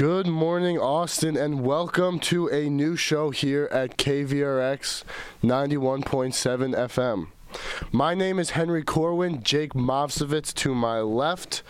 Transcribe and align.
Good 0.00 0.28
morning, 0.28 0.78
Austin, 0.78 1.36
and 1.36 1.60
welcome 1.62 2.20
to 2.20 2.48
a 2.48 2.70
new 2.70 2.96
show 2.96 3.28
here 3.28 3.68
at 3.70 3.98
KVRX 3.98 5.04
91.7 5.42 6.74
FM. 6.74 7.26
My 7.92 8.14
name 8.14 8.38
is 8.38 8.52
Henry 8.52 8.82
Corwin, 8.82 9.42
Jake 9.42 9.74
Movsovitz 9.74 10.54
to 10.54 10.74
my 10.74 11.00
left. 11.00 11.62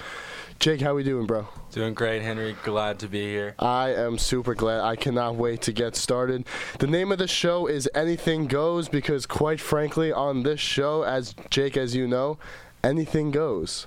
Jake, 0.60 0.80
how 0.80 0.94
we 0.94 1.02
doing, 1.02 1.26
bro? 1.26 1.48
Doing 1.72 1.92
great, 1.92 2.22
Henry. 2.22 2.54
Glad 2.62 3.00
to 3.00 3.08
be 3.08 3.22
here. 3.22 3.56
I 3.58 3.94
am 3.94 4.16
super 4.16 4.54
glad. 4.54 4.80
I 4.80 4.94
cannot 4.94 5.34
wait 5.34 5.62
to 5.62 5.72
get 5.72 5.96
started. 5.96 6.46
The 6.78 6.86
name 6.86 7.10
of 7.10 7.18
the 7.18 7.26
show 7.26 7.66
is 7.66 7.90
Anything 7.96 8.46
Goes 8.46 8.88
because, 8.88 9.26
quite 9.26 9.60
frankly, 9.60 10.12
on 10.12 10.44
this 10.44 10.60
show, 10.60 11.02
as 11.02 11.34
Jake, 11.50 11.76
as 11.76 11.96
you 11.96 12.06
know, 12.06 12.38
anything 12.82 13.30
goes. 13.30 13.86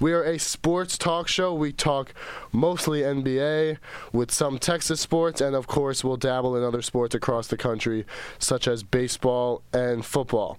We 0.00 0.12
are 0.12 0.22
a 0.22 0.38
sports 0.38 0.96
talk 0.98 1.28
show. 1.28 1.54
We 1.54 1.72
talk 1.72 2.12
mostly 2.52 3.00
NBA 3.00 3.78
with 4.12 4.30
some 4.30 4.58
Texas 4.58 5.00
sports, 5.00 5.40
and 5.40 5.54
of 5.56 5.66
course, 5.66 6.04
we'll 6.04 6.16
dabble 6.16 6.56
in 6.56 6.62
other 6.62 6.82
sports 6.82 7.14
across 7.14 7.48
the 7.48 7.56
country, 7.56 8.04
such 8.38 8.68
as 8.68 8.82
baseball 8.82 9.62
and 9.72 10.04
football. 10.04 10.58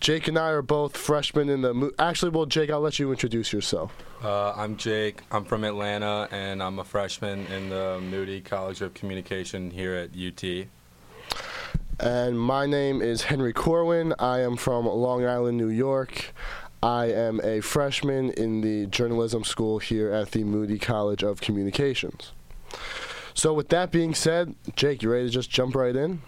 Jake 0.00 0.28
and 0.28 0.38
I 0.38 0.50
are 0.50 0.62
both 0.62 0.96
freshmen 0.96 1.48
in 1.48 1.62
the. 1.62 1.72
Mo- 1.72 1.90
Actually, 1.98 2.30
well, 2.30 2.46
Jake, 2.46 2.70
I'll 2.70 2.80
let 2.80 2.98
you 2.98 3.10
introduce 3.10 3.52
yourself. 3.52 3.92
Uh, 4.22 4.52
I'm 4.52 4.76
Jake. 4.76 5.20
I'm 5.30 5.44
from 5.44 5.64
Atlanta, 5.64 6.28
and 6.30 6.62
I'm 6.62 6.78
a 6.78 6.84
freshman 6.84 7.46
in 7.46 7.70
the 7.70 8.00
Moody 8.02 8.40
College 8.40 8.80
of 8.80 8.94
Communication 8.94 9.70
here 9.70 9.94
at 9.94 10.10
UT. 10.16 10.66
And 12.00 12.38
my 12.38 12.66
name 12.66 13.00
is 13.00 13.22
Henry 13.22 13.52
Corwin. 13.52 14.14
I 14.18 14.40
am 14.40 14.56
from 14.56 14.86
Long 14.86 15.24
Island, 15.24 15.56
New 15.56 15.68
York. 15.68 16.34
I 16.84 17.06
am 17.06 17.40
a 17.42 17.62
freshman 17.62 18.28
in 18.32 18.60
the 18.60 18.84
journalism 18.84 19.42
school 19.42 19.78
here 19.78 20.10
at 20.10 20.32
the 20.32 20.44
Moody 20.44 20.78
College 20.78 21.22
of 21.22 21.40
Communications. 21.40 22.32
So, 23.32 23.54
with 23.54 23.70
that 23.70 23.90
being 23.90 24.14
said, 24.14 24.54
Jake, 24.76 25.02
you 25.02 25.10
ready 25.10 25.24
to 25.24 25.30
just 25.30 25.48
jump 25.48 25.74
right 25.74 25.96
in? 25.96 26.20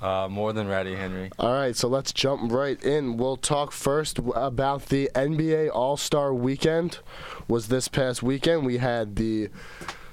Uh, 0.00 0.26
more 0.30 0.54
than 0.54 0.68
ready, 0.68 0.94
Henry. 0.94 1.30
All 1.38 1.52
right, 1.52 1.76
so 1.76 1.86
let's 1.86 2.14
jump 2.14 2.50
right 2.50 2.82
in. 2.82 3.18
We'll 3.18 3.36
talk 3.36 3.72
first 3.72 4.18
about 4.18 4.86
the 4.86 5.10
NBA 5.14 5.68
All 5.70 5.98
Star 5.98 6.32
Weekend. 6.32 7.00
Was 7.46 7.68
this 7.68 7.86
past 7.86 8.22
weekend? 8.22 8.64
We 8.64 8.78
had 8.78 9.16
the 9.16 9.50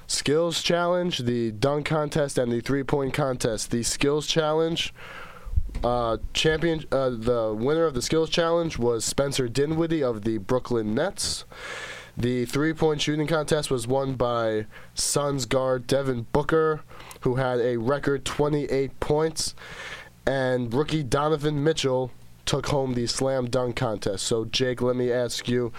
skills 0.06 0.62
challenge, 0.62 1.20
the 1.20 1.50
dunk 1.50 1.86
contest, 1.86 2.36
and 2.36 2.52
the 2.52 2.60
three 2.60 2.82
point 2.82 3.14
contest. 3.14 3.70
The 3.70 3.82
skills 3.82 4.26
challenge. 4.26 4.92
Uh, 5.84 6.16
champion, 6.34 6.84
uh, 6.90 7.10
the 7.10 7.54
winner 7.56 7.84
of 7.84 7.94
the 7.94 8.02
skills 8.02 8.30
challenge 8.30 8.78
was 8.78 9.04
Spencer 9.04 9.48
Dinwiddie 9.48 10.02
of 10.02 10.22
the 10.22 10.38
Brooklyn 10.38 10.94
Nets. 10.94 11.44
The 12.16 12.46
three-point 12.46 13.00
shooting 13.00 13.28
contest 13.28 13.70
was 13.70 13.86
won 13.86 14.14
by 14.14 14.66
Suns 14.94 15.46
guard 15.46 15.86
Devin 15.86 16.26
Booker, 16.32 16.80
who 17.20 17.36
had 17.36 17.60
a 17.60 17.76
record 17.76 18.24
28 18.24 18.98
points, 18.98 19.54
and 20.26 20.74
rookie 20.74 21.04
Donovan 21.04 21.62
Mitchell 21.62 22.10
took 22.48 22.68
home 22.68 22.94
the 22.94 23.06
slam 23.06 23.48
dunk 23.48 23.76
contest. 23.76 24.24
So, 24.24 24.46
Jake, 24.46 24.80
let 24.80 24.96
me 24.96 25.12
ask 25.12 25.48
you: 25.48 25.70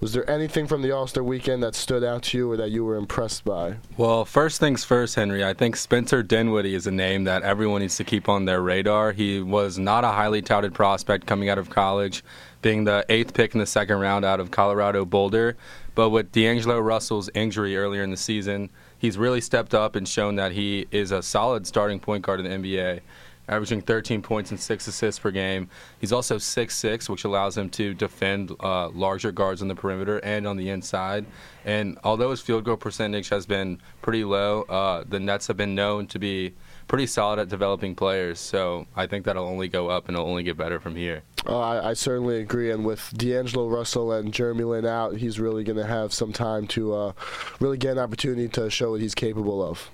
Was 0.00 0.12
there 0.12 0.28
anything 0.28 0.66
from 0.66 0.82
the 0.82 0.90
All 0.90 1.06
Star 1.06 1.22
Weekend 1.22 1.62
that 1.62 1.74
stood 1.74 2.02
out 2.02 2.24
to 2.24 2.38
you 2.38 2.50
or 2.50 2.56
that 2.56 2.70
you 2.70 2.84
were 2.84 2.96
impressed 2.96 3.44
by? 3.44 3.76
Well, 3.96 4.24
first 4.24 4.58
things 4.58 4.84
first, 4.84 5.14
Henry. 5.14 5.44
I 5.44 5.54
think 5.54 5.76
Spencer 5.76 6.24
Dinwiddie 6.24 6.74
is 6.74 6.86
a 6.88 6.90
name 6.90 7.24
that 7.24 7.44
everyone 7.44 7.80
needs 7.80 7.96
to 7.96 8.04
keep 8.04 8.28
on 8.28 8.44
their 8.44 8.60
radar. 8.60 9.12
He 9.12 9.40
was 9.40 9.78
not 9.78 10.02
a 10.02 10.08
highly 10.08 10.42
touted 10.42 10.74
prospect 10.74 11.26
coming 11.26 11.48
out 11.48 11.58
of 11.58 11.70
college, 11.70 12.24
being 12.60 12.82
the 12.84 13.06
eighth 13.08 13.32
pick 13.32 13.54
in 13.54 13.60
the 13.60 13.66
second 13.66 13.98
round 14.00 14.24
out 14.24 14.40
of 14.40 14.50
Colorado 14.50 15.04
Boulder. 15.04 15.56
But 15.94 16.10
with 16.10 16.32
D'Angelo 16.32 16.80
Russell's 16.80 17.30
injury 17.34 17.76
earlier 17.76 18.02
in 18.02 18.10
the 18.10 18.16
season, 18.16 18.70
he's 18.98 19.16
really 19.16 19.40
stepped 19.40 19.74
up 19.74 19.94
and 19.94 20.08
shown 20.08 20.34
that 20.36 20.52
he 20.52 20.86
is 20.90 21.12
a 21.12 21.22
solid 21.22 21.68
starting 21.68 22.00
point 22.00 22.24
guard 22.24 22.40
in 22.40 22.62
the 22.62 22.68
NBA 22.68 23.00
averaging 23.48 23.80
13 23.80 24.22
points 24.22 24.50
and 24.50 24.58
6 24.58 24.86
assists 24.88 25.18
per 25.18 25.30
game. 25.30 25.68
He's 26.00 26.12
also 26.12 26.36
6'6, 26.36 27.08
which 27.08 27.24
allows 27.24 27.56
him 27.56 27.70
to 27.70 27.94
defend 27.94 28.52
uh, 28.60 28.88
larger 28.90 29.32
guards 29.32 29.62
on 29.62 29.68
the 29.68 29.74
perimeter 29.74 30.18
and 30.18 30.46
on 30.46 30.56
the 30.56 30.70
inside. 30.70 31.26
And 31.64 31.98
although 32.04 32.30
his 32.30 32.40
field 32.40 32.64
goal 32.64 32.76
percentage 32.76 33.28
has 33.28 33.46
been 33.46 33.80
pretty 34.02 34.24
low, 34.24 34.62
uh, 34.62 35.04
the 35.08 35.20
Nets 35.20 35.46
have 35.48 35.56
been 35.56 35.74
known 35.74 36.06
to 36.08 36.18
be 36.18 36.54
pretty 36.88 37.06
solid 37.06 37.38
at 37.38 37.48
developing 37.48 37.94
players. 37.94 38.38
So 38.38 38.86
I 38.94 39.06
think 39.06 39.24
that'll 39.24 39.46
only 39.46 39.68
go 39.68 39.88
up 39.88 40.08
and 40.08 40.16
it'll 40.16 40.28
only 40.28 40.42
get 40.42 40.56
better 40.56 40.78
from 40.80 40.96
here. 40.96 41.22
Uh, 41.46 41.58
I, 41.58 41.90
I, 41.90 41.92
certainly 41.94 42.40
agree. 42.40 42.72
And 42.72 42.84
with 42.84 43.12
D'Angelo 43.16 43.68
Russell 43.68 44.12
and 44.12 44.32
Jeremy 44.32 44.64
Lin 44.64 44.86
out, 44.86 45.16
he's 45.16 45.38
really 45.38 45.62
going 45.62 45.78
to 45.78 45.86
have 45.86 46.12
some 46.12 46.32
time 46.32 46.66
to 46.68 46.92
uh, 46.92 47.12
really 47.60 47.78
get 47.78 47.92
an 47.92 47.98
opportunity 47.98 48.48
to 48.48 48.68
show 48.68 48.92
what 48.92 49.00
he's 49.00 49.14
capable 49.14 49.62
of. 49.62 49.90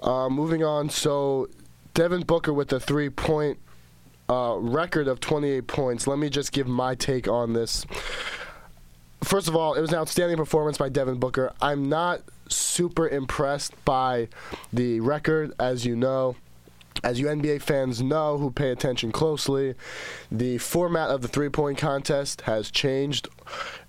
Uh, 0.00 0.28
moving 0.28 0.62
on, 0.62 0.88
so 0.88 1.48
Devin 1.98 2.22
Booker 2.22 2.52
with 2.52 2.72
a 2.72 2.78
three 2.78 3.10
point 3.10 3.58
uh, 4.30 4.54
record 4.60 5.08
of 5.08 5.18
28 5.18 5.66
points. 5.66 6.06
Let 6.06 6.16
me 6.16 6.30
just 6.30 6.52
give 6.52 6.68
my 6.68 6.94
take 6.94 7.26
on 7.26 7.54
this. 7.54 7.84
First 9.24 9.48
of 9.48 9.56
all, 9.56 9.74
it 9.74 9.80
was 9.80 9.90
an 9.90 9.98
outstanding 9.98 10.36
performance 10.36 10.78
by 10.78 10.90
Devin 10.90 11.18
Booker. 11.18 11.52
I'm 11.60 11.88
not 11.88 12.20
super 12.48 13.08
impressed 13.08 13.72
by 13.84 14.28
the 14.72 15.00
record, 15.00 15.52
as 15.58 15.84
you 15.84 15.96
know. 15.96 16.36
As 17.02 17.18
you 17.18 17.26
NBA 17.26 17.62
fans 17.62 18.00
know 18.00 18.38
who 18.38 18.52
pay 18.52 18.70
attention 18.70 19.10
closely, 19.10 19.74
the 20.30 20.58
format 20.58 21.10
of 21.10 21.20
the 21.22 21.28
three 21.28 21.48
point 21.48 21.78
contest 21.78 22.42
has 22.42 22.70
changed. 22.70 23.28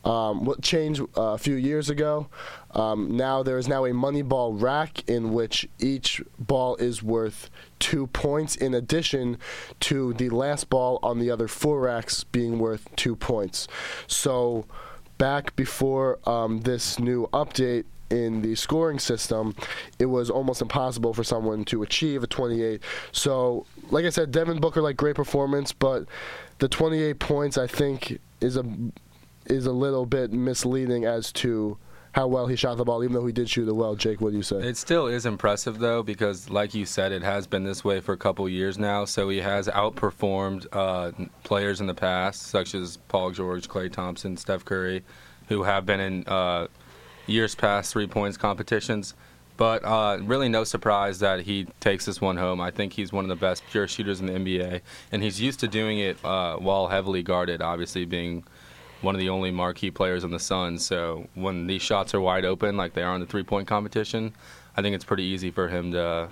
Um, 0.06 0.56
changed 0.62 1.02
uh, 1.18 1.34
a 1.34 1.38
few 1.38 1.56
years 1.56 1.90
ago. 1.90 2.30
Um, 2.72 3.18
now 3.18 3.44
there 3.44 3.58
is 3.58 3.68
now 3.68 3.86
a 3.86 3.94
money 3.94 4.22
ball 4.22 4.54
rack 4.54 5.08
in 5.10 5.34
which 5.34 5.68
each 5.78 6.22
ball 6.40 6.78
is 6.78 7.04
worth 7.04 7.50
two 7.80 8.08
points 8.08 8.56
in 8.56 8.74
addition 8.74 9.38
to 9.82 10.14
the 10.14 10.30
last 10.30 10.70
ball 10.70 11.00
on 11.04 11.20
the 11.20 11.30
other 11.30 11.50
four 11.50 11.82
racks 11.82 12.24
being 12.24 12.60
worth 12.60 12.88
two 12.96 13.16
points. 13.16 13.68
So 14.08 14.66
back 15.18 15.56
before 15.56 16.18
um, 16.28 16.62
this 16.62 16.98
new 16.98 17.28
update 17.28 17.84
in 18.10 18.42
the 18.42 18.56
scoring 18.56 19.00
system, 19.00 19.56
it 20.00 20.08
was 20.08 20.30
almost 20.30 20.62
impossible 20.62 21.14
for 21.14 21.24
someone 21.24 21.64
to 21.66 21.84
achieve 21.84 22.24
a 22.24 22.28
28. 22.28 22.82
So, 23.12 23.66
like 23.92 24.06
I 24.06 24.10
said, 24.10 24.32
Devin 24.32 24.60
Booker 24.60 24.82
like 24.82 24.98
great 24.98 25.16
performance, 25.16 25.72
but 25.72 26.06
the 26.58 26.68
28 26.68 27.20
points 27.20 27.58
I 27.58 27.68
think 27.68 28.20
is 28.42 28.58
a 28.58 28.66
is 29.46 29.66
a 29.66 29.72
little 29.72 30.06
bit 30.06 30.32
misleading 30.32 31.06
as 31.06 31.32
to 31.34 31.78
how 32.14 32.28
well 32.28 32.48
he 32.48 32.56
shot 32.56 32.78
the 32.78 32.84
ball, 32.84 33.04
even 33.04 33.14
though 33.14 33.26
he 33.26 33.32
did 33.32 33.50
shoot 33.50 33.68
it 33.68 33.74
well. 33.74 33.96
Jake, 33.96 34.20
what 34.20 34.32
do 34.32 34.38
you 34.38 34.44
say? 34.44 34.58
It 34.58 34.78
still 34.78 35.08
is 35.08 35.26
impressive, 35.26 35.80
though, 35.80 36.02
because, 36.02 36.50
like 36.50 36.74
you 36.74 36.86
said, 36.86 37.12
it 37.12 37.22
has 37.22 37.46
been 37.46 37.64
this 37.64 37.84
way 37.84 38.00
for 38.00 38.14
a 38.14 38.18
couple 38.18 38.50
years 38.50 38.78
now. 38.78 39.06
So 39.06 39.30
he 39.30 39.38
has 39.38 39.68
outperformed 39.68 40.66
uh, 40.72 41.12
players 41.44 41.82
in 41.82 41.88
the 41.88 41.94
past, 41.94 42.44
such 42.44 42.74
as 42.74 42.98
Paul 43.08 43.32
George, 43.32 43.68
Klay 43.68 43.92
Thompson, 43.92 44.38
Steph 44.38 44.66
Curry, 44.66 45.04
who 45.50 45.64
have 45.64 45.86
been 45.86 46.00
in 46.00 46.24
uh, 46.28 46.68
years 47.28 47.54
past 47.54 47.94
three 47.94 48.08
points 48.08 48.38
competitions. 48.38 49.14
But 49.56 49.84
uh, 49.84 50.20
really, 50.22 50.48
no 50.48 50.64
surprise 50.64 51.20
that 51.20 51.42
he 51.42 51.68
takes 51.82 52.06
this 52.06 52.22
one 52.22 52.38
home. 52.38 52.62
I 52.62 52.72
think 52.72 52.94
he's 52.94 53.12
one 53.12 53.26
of 53.26 53.30
the 53.30 53.36
best 53.36 53.62
pure 53.70 53.90
shooters 53.90 54.22
in 54.22 54.28
the 54.28 54.34
NBA, 54.34 54.82
and 55.12 55.22
he's 55.22 55.42
used 55.42 55.60
to 55.60 55.68
doing 55.68 56.00
it 56.00 56.18
uh, 56.24 56.56
while 56.56 56.88
heavily 56.88 57.24
guarded, 57.24 57.62
obviously 57.62 58.06
being 58.06 58.46
one 59.02 59.16
of 59.16 59.20
the 59.20 59.30
only 59.30 59.52
marquee 59.52 59.92
players 59.92 60.24
on 60.24 60.32
the 60.32 60.40
Suns. 60.40 60.86
So 60.86 61.28
when 61.36 61.68
these 61.68 61.82
shots 61.82 62.14
are 62.14 62.22
wide 62.22 62.46
open, 62.46 62.78
like 62.78 62.94
they 62.94 63.04
are 63.04 63.16
in 63.16 63.22
the 63.22 63.28
three-point 63.28 63.68
competition, 63.68 64.34
I 64.76 64.82
think 64.82 64.96
it's 64.96 65.06
pretty 65.06 65.24
easy 65.24 65.52
for 65.52 65.68
him 65.68 65.92
to, 65.94 66.30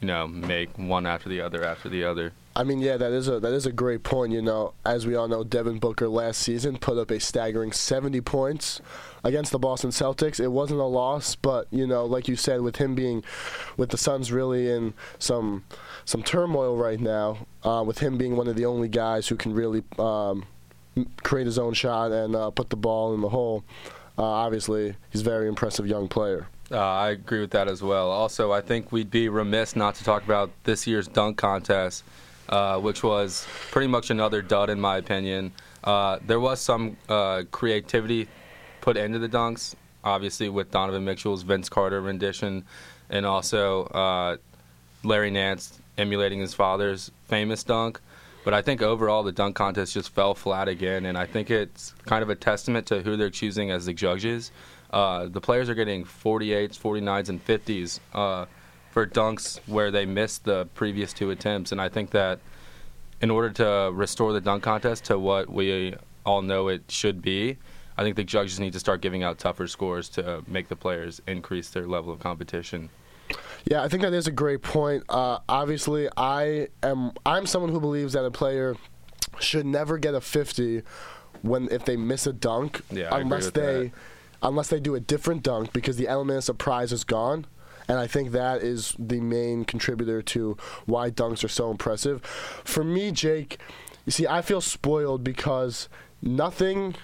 you 0.00 0.06
know, 0.06 0.26
make 0.26 0.76
one 0.76 1.06
after 1.06 1.28
the 1.28 1.40
other 1.40 1.64
after 1.64 1.88
the 1.88 2.04
other. 2.04 2.32
I 2.54 2.64
mean, 2.64 2.80
yeah, 2.80 2.98
that 2.98 3.12
is 3.12 3.28
a 3.28 3.40
that 3.40 3.52
is 3.54 3.64
a 3.64 3.72
great 3.72 4.02
point. 4.02 4.32
You 4.32 4.42
know, 4.42 4.74
as 4.84 5.06
we 5.06 5.14
all 5.14 5.26
know, 5.26 5.42
Devin 5.42 5.78
Booker 5.78 6.06
last 6.08 6.40
season 6.40 6.76
put 6.76 6.98
up 6.98 7.10
a 7.10 7.18
staggering 7.18 7.72
70 7.72 8.20
points 8.20 8.82
against 9.24 9.52
the 9.52 9.58
Boston 9.58 9.90
Celtics. 9.90 10.38
It 10.38 10.48
wasn't 10.48 10.80
a 10.80 10.84
loss, 10.84 11.34
but 11.34 11.66
you 11.70 11.86
know, 11.86 12.04
like 12.04 12.28
you 12.28 12.36
said, 12.36 12.60
with 12.60 12.76
him 12.76 12.94
being, 12.94 13.24
with 13.78 13.88
the 13.88 13.96
Suns 13.96 14.30
really 14.30 14.70
in 14.70 14.92
some 15.18 15.64
some 16.04 16.22
turmoil 16.22 16.76
right 16.76 17.00
now, 17.00 17.46
uh, 17.64 17.82
with 17.86 18.00
him 18.00 18.18
being 18.18 18.36
one 18.36 18.48
of 18.48 18.56
the 18.56 18.66
only 18.66 18.88
guys 18.88 19.28
who 19.28 19.36
can 19.36 19.54
really 19.54 19.82
um, 19.98 20.44
create 21.22 21.46
his 21.46 21.58
own 21.58 21.74
shot 21.74 22.12
and 22.12 22.36
uh, 22.36 22.50
put 22.50 22.70
the 22.70 22.76
ball 22.76 23.14
in 23.14 23.20
the 23.20 23.28
hole. 23.28 23.64
Uh, 24.18 24.22
obviously, 24.24 24.94
he's 25.10 25.22
a 25.22 25.24
very 25.24 25.48
impressive 25.48 25.86
young 25.86 26.08
player. 26.08 26.46
Uh, 26.70 26.78
I 26.78 27.10
agree 27.10 27.40
with 27.40 27.50
that 27.50 27.68
as 27.68 27.82
well. 27.82 28.10
Also, 28.10 28.52
I 28.52 28.60
think 28.60 28.92
we'd 28.92 29.10
be 29.10 29.28
remiss 29.28 29.76
not 29.76 29.94
to 29.96 30.04
talk 30.04 30.24
about 30.24 30.50
this 30.64 30.86
year's 30.86 31.06
dunk 31.08 31.36
contest, 31.36 32.04
uh, 32.48 32.78
which 32.78 33.02
was 33.02 33.46
pretty 33.70 33.88
much 33.88 34.10
another 34.10 34.42
dud 34.42 34.70
in 34.70 34.80
my 34.80 34.96
opinion. 34.96 35.52
Uh, 35.84 36.18
there 36.26 36.40
was 36.40 36.60
some 36.60 36.96
uh, 37.08 37.42
creativity 37.50 38.28
put 38.80 38.96
into 38.96 39.18
the 39.18 39.28
dunks, 39.28 39.74
obviously 40.04 40.48
with 40.48 40.70
Donovan 40.70 41.04
Mitchell's 41.04 41.42
Vince 41.42 41.68
Carter 41.68 42.00
rendition, 42.00 42.64
and 43.10 43.26
also 43.26 44.38
Larry 45.04 45.30
Nance 45.30 45.78
emulating 45.98 46.40
his 46.40 46.54
father's 46.54 47.10
famous 47.28 47.62
dunk. 47.64 48.00
But 48.44 48.54
I 48.54 48.62
think 48.62 48.82
overall 48.82 49.22
the 49.22 49.32
dunk 49.32 49.54
contest 49.54 49.94
just 49.94 50.10
fell 50.14 50.34
flat 50.34 50.68
again, 50.68 51.06
and 51.06 51.16
I 51.16 51.26
think 51.26 51.50
it's 51.50 51.94
kind 52.06 52.22
of 52.22 52.30
a 52.30 52.34
testament 52.34 52.86
to 52.88 53.02
who 53.02 53.16
they're 53.16 53.30
choosing 53.30 53.70
as 53.70 53.86
the 53.86 53.92
judges. 53.92 54.50
Uh, 54.90 55.26
the 55.26 55.40
players 55.40 55.68
are 55.70 55.74
getting 55.74 56.04
48s, 56.04 56.78
49s, 56.78 57.28
and 57.28 57.44
50s 57.44 58.00
uh, 58.12 58.46
for 58.90 59.06
dunks 59.06 59.60
where 59.66 59.90
they 59.90 60.04
missed 60.04 60.44
the 60.44 60.66
previous 60.74 61.12
two 61.12 61.30
attempts, 61.30 61.72
and 61.72 61.80
I 61.80 61.88
think 61.88 62.10
that 62.10 62.40
in 63.20 63.30
order 63.30 63.50
to 63.50 63.90
restore 63.94 64.32
the 64.32 64.40
dunk 64.40 64.64
contest 64.64 65.04
to 65.04 65.18
what 65.18 65.48
we 65.48 65.94
all 66.26 66.42
know 66.42 66.68
it 66.68 66.82
should 66.88 67.22
be, 67.22 67.56
I 67.96 68.02
think 68.02 68.16
the 68.16 68.24
judges 68.24 68.58
need 68.58 68.72
to 68.72 68.80
start 68.80 69.00
giving 69.00 69.22
out 69.22 69.38
tougher 69.38 69.68
scores 69.68 70.08
to 70.10 70.42
make 70.48 70.68
the 70.68 70.76
players 70.76 71.22
increase 71.28 71.70
their 71.70 71.86
level 71.86 72.12
of 72.12 72.18
competition. 72.18 72.90
Yeah, 73.64 73.82
I 73.82 73.88
think 73.88 74.02
that 74.02 74.12
is 74.12 74.26
a 74.26 74.32
great 74.32 74.62
point. 74.62 75.04
Uh, 75.08 75.38
obviously, 75.48 76.08
I 76.16 76.68
am 76.82 77.12
I'm 77.24 77.46
someone 77.46 77.70
who 77.70 77.80
believes 77.80 78.12
that 78.14 78.24
a 78.24 78.30
player 78.30 78.76
should 79.40 79.66
never 79.66 79.98
get 79.98 80.14
a 80.14 80.20
50 80.20 80.82
when 81.42 81.68
if 81.70 81.84
they 81.84 81.96
miss 81.96 82.26
a 82.26 82.32
dunk 82.32 82.82
Yeah, 82.90 83.08
unless 83.12 83.50
they 83.50 83.84
that. 83.84 83.92
unless 84.42 84.68
they 84.68 84.80
do 84.80 84.94
a 84.94 85.00
different 85.00 85.42
dunk 85.42 85.72
because 85.72 85.96
the 85.96 86.08
element 86.08 86.38
of 86.38 86.44
surprise 86.44 86.92
is 86.92 87.04
gone. 87.04 87.46
And 87.88 87.98
I 87.98 88.06
think 88.06 88.30
that 88.30 88.62
is 88.62 88.94
the 88.98 89.20
main 89.20 89.64
contributor 89.64 90.22
to 90.22 90.56
why 90.86 91.10
dunks 91.10 91.42
are 91.44 91.48
so 91.48 91.70
impressive. 91.70 92.24
For 92.64 92.84
me, 92.84 93.10
Jake, 93.10 93.58
you 94.06 94.12
see, 94.12 94.26
I 94.26 94.40
feel 94.40 94.60
spoiled 94.60 95.24
because 95.24 95.88
nothing. 96.20 96.94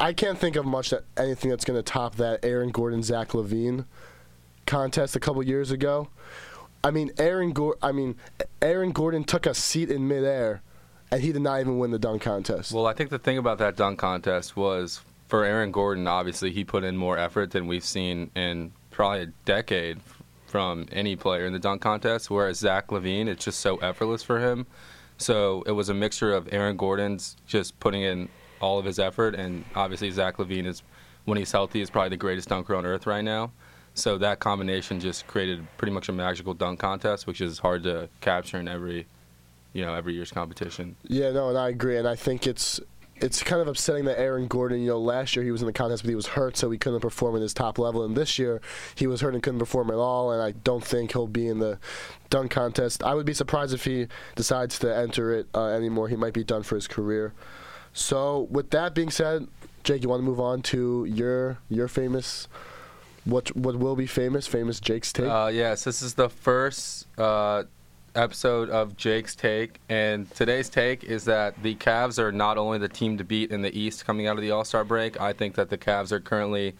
I, 0.00 0.12
can't 0.12 0.36
think 0.36 0.56
of 0.56 0.66
much 0.66 0.90
that 0.90 1.04
anything 1.16 1.48
that's 1.48 1.64
going 1.64 1.78
to 1.78 1.82
top 1.82 2.16
that 2.16 2.44
Aaron 2.44 2.70
Gordon 2.70 3.04
Zach 3.04 3.28
LaVine 3.34 3.84
contest 4.70 5.16
a 5.16 5.20
couple 5.20 5.42
years 5.42 5.70
ago. 5.70 6.08
I 6.82 6.90
mean, 6.90 7.10
Aaron. 7.18 7.52
Gor- 7.52 7.76
I 7.82 7.92
mean, 7.92 8.16
Aaron 8.62 8.92
Gordon 8.92 9.24
took 9.24 9.44
a 9.44 9.52
seat 9.52 9.90
in 9.90 10.08
midair, 10.08 10.62
and 11.10 11.20
he 11.20 11.32
did 11.32 11.42
not 11.42 11.60
even 11.60 11.78
win 11.78 11.90
the 11.90 11.98
dunk 11.98 12.22
contest. 12.22 12.72
Well, 12.72 12.86
I 12.86 12.94
think 12.94 13.10
the 13.10 13.18
thing 13.18 13.36
about 13.36 13.58
that 13.58 13.76
dunk 13.76 13.98
contest 13.98 14.56
was 14.56 15.02
for 15.28 15.44
Aaron 15.44 15.72
Gordon, 15.72 16.06
obviously, 16.06 16.50
he 16.52 16.64
put 16.64 16.84
in 16.84 16.96
more 16.96 17.18
effort 17.18 17.50
than 17.50 17.66
we've 17.66 17.84
seen 17.84 18.30
in 18.34 18.72
probably 18.90 19.22
a 19.22 19.26
decade 19.44 20.00
from 20.46 20.86
any 20.90 21.14
player 21.14 21.46
in 21.46 21.52
the 21.52 21.58
dunk 21.58 21.82
contest, 21.82 22.30
whereas 22.30 22.58
Zach 22.58 22.88
LaVine, 22.88 23.28
it's 23.28 23.44
just 23.44 23.60
so 23.60 23.76
effortless 23.76 24.22
for 24.22 24.40
him. 24.40 24.66
So 25.18 25.62
it 25.66 25.72
was 25.72 25.88
a 25.88 25.94
mixture 25.94 26.32
of 26.32 26.48
Aaron 26.52 26.76
Gordon's 26.76 27.36
just 27.46 27.78
putting 27.78 28.02
in 28.02 28.28
all 28.60 28.78
of 28.78 28.84
his 28.84 28.98
effort, 28.98 29.34
and 29.34 29.64
obviously, 29.74 30.10
Zach 30.10 30.38
LaVine 30.38 30.66
is, 30.66 30.82
when 31.26 31.38
he's 31.38 31.52
healthy, 31.52 31.80
is 31.80 31.90
probably 31.90 32.08
the 32.08 32.16
greatest 32.16 32.48
dunker 32.48 32.74
on 32.74 32.84
earth 32.84 33.06
right 33.06 33.22
now. 33.22 33.52
So 33.94 34.18
that 34.18 34.38
combination 34.38 35.00
just 35.00 35.26
created 35.26 35.66
pretty 35.76 35.92
much 35.92 36.08
a 36.08 36.12
magical 36.12 36.54
dunk 36.54 36.80
contest, 36.80 37.26
which 37.26 37.40
is 37.40 37.58
hard 37.58 37.82
to 37.82 38.08
capture 38.20 38.58
in 38.58 38.68
every, 38.68 39.06
you 39.72 39.84
know, 39.84 39.94
every 39.94 40.14
year's 40.14 40.30
competition. 40.30 40.96
Yeah, 41.02 41.32
no, 41.32 41.48
and 41.48 41.58
I 41.58 41.68
agree, 41.68 41.96
and 41.98 42.08
I 42.08 42.16
think 42.16 42.46
it's 42.46 42.80
it's 43.20 43.42
kind 43.42 43.60
of 43.60 43.68
upsetting 43.68 44.06
that 44.06 44.18
Aaron 44.18 44.46
Gordon, 44.46 44.80
you 44.80 44.88
know, 44.88 44.98
last 44.98 45.36
year 45.36 45.44
he 45.44 45.50
was 45.50 45.60
in 45.60 45.66
the 45.66 45.72
contest, 45.72 46.02
but 46.02 46.08
he 46.08 46.14
was 46.14 46.28
hurt, 46.28 46.56
so 46.56 46.70
he 46.70 46.78
couldn't 46.78 47.00
perform 47.00 47.36
at 47.36 47.42
his 47.42 47.52
top 47.52 47.78
level. 47.78 48.02
And 48.02 48.16
this 48.16 48.38
year 48.38 48.60
he 48.94 49.06
was 49.06 49.20
hurt 49.20 49.34
and 49.34 49.42
couldn't 49.42 49.58
perform 49.58 49.90
at 49.90 49.96
all. 49.96 50.32
And 50.32 50.42
I 50.42 50.52
don't 50.52 50.82
think 50.82 51.12
he'll 51.12 51.26
be 51.26 51.46
in 51.46 51.58
the 51.58 51.78
dunk 52.30 52.50
contest. 52.50 53.02
I 53.02 53.14
would 53.14 53.26
be 53.26 53.34
surprised 53.34 53.74
if 53.74 53.84
he 53.84 54.06
decides 54.36 54.78
to 54.80 54.94
enter 54.96 55.34
it 55.34 55.48
uh, 55.54 55.66
anymore. 55.66 56.08
He 56.08 56.16
might 56.16 56.32
be 56.32 56.44
done 56.44 56.62
for 56.62 56.76
his 56.76 56.88
career. 56.88 57.34
So, 57.92 58.48
with 58.50 58.70
that 58.70 58.94
being 58.94 59.10
said, 59.10 59.48
Jake, 59.82 60.02
you 60.02 60.08
want 60.08 60.20
to 60.20 60.26
move 60.26 60.40
on 60.40 60.62
to 60.62 61.04
your 61.04 61.58
your 61.68 61.88
famous. 61.88 62.48
What 63.24 63.54
what 63.56 63.76
will 63.76 63.96
be 63.96 64.06
famous? 64.06 64.46
Famous 64.46 64.80
Jake's 64.80 65.12
take. 65.12 65.26
Uh, 65.26 65.50
yes, 65.52 65.84
this 65.84 66.00
is 66.02 66.14
the 66.14 66.28
first 66.30 67.06
uh, 67.18 67.64
episode 68.14 68.70
of 68.70 68.96
Jake's 68.96 69.36
Take, 69.36 69.78
and 69.88 70.28
today's 70.34 70.68
take 70.68 71.04
is 71.04 71.24
that 71.26 71.62
the 71.62 71.74
Cavs 71.76 72.18
are 72.18 72.32
not 72.32 72.56
only 72.58 72.78
the 72.78 72.88
team 72.88 73.18
to 73.18 73.24
beat 73.24 73.50
in 73.50 73.62
the 73.62 73.78
East 73.78 74.06
coming 74.06 74.26
out 74.26 74.36
of 74.36 74.42
the 74.42 74.50
All 74.50 74.64
Star 74.64 74.84
break. 74.84 75.20
I 75.20 75.32
think 75.34 75.54
that 75.56 75.68
the 75.68 75.78
Cavs 75.78 76.12
are 76.12 76.20
currently 76.20 76.74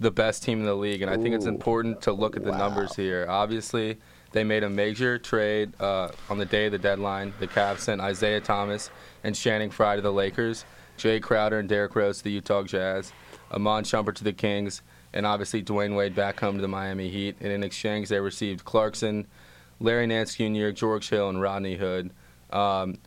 the 0.00 0.10
best 0.10 0.42
team 0.42 0.60
in 0.60 0.66
the 0.66 0.74
league, 0.74 1.02
and 1.02 1.10
I 1.10 1.16
think 1.16 1.34
it's 1.34 1.44
important 1.46 2.00
to 2.02 2.12
look 2.12 2.36
at 2.36 2.44
the 2.44 2.50
Wow. 2.52 2.58
numbers 2.58 2.96
here. 2.96 3.26
Obviously, 3.28 3.98
they 4.32 4.42
made 4.44 4.64
a 4.64 4.70
major 4.70 5.18
trade 5.18 5.72
uh, 5.78 6.08
on 6.30 6.38
the 6.38 6.46
day 6.46 6.66
of 6.66 6.72
the 6.72 6.78
deadline. 6.78 7.34
The 7.38 7.46
Cavs 7.46 7.80
sent 7.80 8.00
Isaiah 8.00 8.40
Thomas 8.40 8.90
and 9.22 9.34
Channing 9.36 9.70
Frye 9.70 9.96
to 9.96 10.02
the 10.02 10.12
Lakers, 10.12 10.64
Jae 10.98 11.22
Crowder 11.22 11.58
and 11.58 11.68
Derrick 11.68 11.94
Rose 11.94 12.18
to 12.18 12.24
the 12.24 12.32
Utah 12.32 12.62
Jazz, 12.64 13.12
Iman 13.52 13.84
Shumpert 13.84 14.14
to 14.16 14.24
the 14.24 14.32
Kings, 14.32 14.82
and 15.14 15.26
obviously 15.26 15.62
Dwyane 15.62 15.96
Wade 15.96 16.14
back 16.14 16.40
home 16.40 16.56
to 16.56 16.62
the 16.62 16.68
Miami 16.68 17.08
Heat. 17.08 17.36
And 17.40 17.52
in 17.52 17.62
exchange, 17.62 18.08
they 18.08 18.20
received 18.20 18.64
Clarkson, 18.64 19.26
Larry 19.80 20.06
Nance 20.06 20.34
Jr., 20.34 20.70
George 20.70 21.08
Hill, 21.08 21.28
and 21.28 21.40
Rodney 21.40 21.76
Hood. 21.76 22.10
Um, 22.50 22.98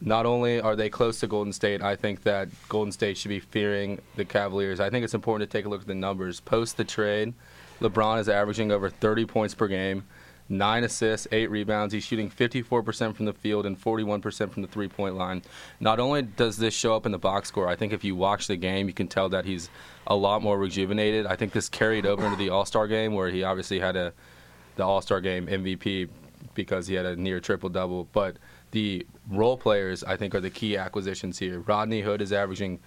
not 0.00 0.26
only 0.26 0.60
are 0.60 0.76
they 0.76 0.88
close 0.88 1.20
to 1.20 1.26
Golden 1.26 1.52
State, 1.52 1.82
I 1.82 1.96
think 1.96 2.22
that 2.22 2.48
Golden 2.68 2.92
State 2.92 3.16
should 3.16 3.30
be 3.30 3.40
fearing 3.40 4.00
the 4.16 4.24
Cavaliers. 4.24 4.78
I 4.80 4.90
think 4.90 5.04
it's 5.04 5.14
important 5.14 5.50
to 5.50 5.58
take 5.58 5.66
a 5.66 5.68
look 5.68 5.80
at 5.80 5.86
the 5.86 5.94
numbers. 5.94 6.40
Post 6.40 6.76
the 6.76 6.84
trade, 6.84 7.34
LeBron 7.80 8.20
is 8.20 8.28
averaging 8.28 8.70
over 8.70 8.90
30 8.90 9.26
points 9.26 9.54
per 9.54 9.66
game, 9.66 10.04
nine 10.48 10.84
assists, 10.84 11.26
eight 11.32 11.50
rebounds. 11.50 11.92
He's 11.92 12.04
shooting 12.04 12.30
54% 12.30 13.14
from 13.14 13.26
the 13.26 13.32
field 13.32 13.66
and 13.66 13.80
41% 13.80 14.50
from 14.50 14.62
the 14.62 14.68
three 14.68 14.88
point 14.88 15.16
line. 15.16 15.42
Not 15.80 16.00
only 16.00 16.22
does 16.22 16.56
this 16.56 16.74
show 16.74 16.94
up 16.94 17.06
in 17.06 17.12
the 17.12 17.18
box 17.18 17.48
score, 17.48 17.68
I 17.68 17.76
think 17.76 17.92
if 17.92 18.04
you 18.04 18.16
watch 18.16 18.46
the 18.46 18.56
game, 18.56 18.88
you 18.88 18.94
can 18.94 19.08
tell 19.08 19.28
that 19.30 19.44
he's 19.44 19.70
a 20.06 20.16
lot 20.16 20.42
more 20.42 20.58
rejuvenated. 20.58 21.26
I 21.26 21.36
think 21.36 21.52
this 21.52 21.68
carried 21.68 22.06
over 22.06 22.24
into 22.24 22.36
the 22.36 22.50
All 22.50 22.64
Star 22.64 22.86
game 22.86 23.14
where 23.14 23.28
he 23.28 23.42
obviously 23.42 23.78
had 23.78 23.96
a 23.96 24.12
the 24.76 24.84
All 24.84 25.00
Star 25.00 25.20
game 25.20 25.46
MVP 25.46 26.08
because 26.54 26.86
he 26.86 26.94
had 26.94 27.06
a 27.06 27.16
near 27.16 27.40
triple 27.40 27.68
double. 27.68 28.08
But 28.12 28.36
the 28.70 29.06
role 29.30 29.56
players, 29.56 30.04
I 30.04 30.16
think, 30.16 30.34
are 30.34 30.40
the 30.40 30.50
key 30.50 30.76
acquisitions 30.76 31.38
here. 31.38 31.60
Rodney 31.60 32.00
Hood 32.00 32.22
is 32.22 32.32
averaging 32.32 32.80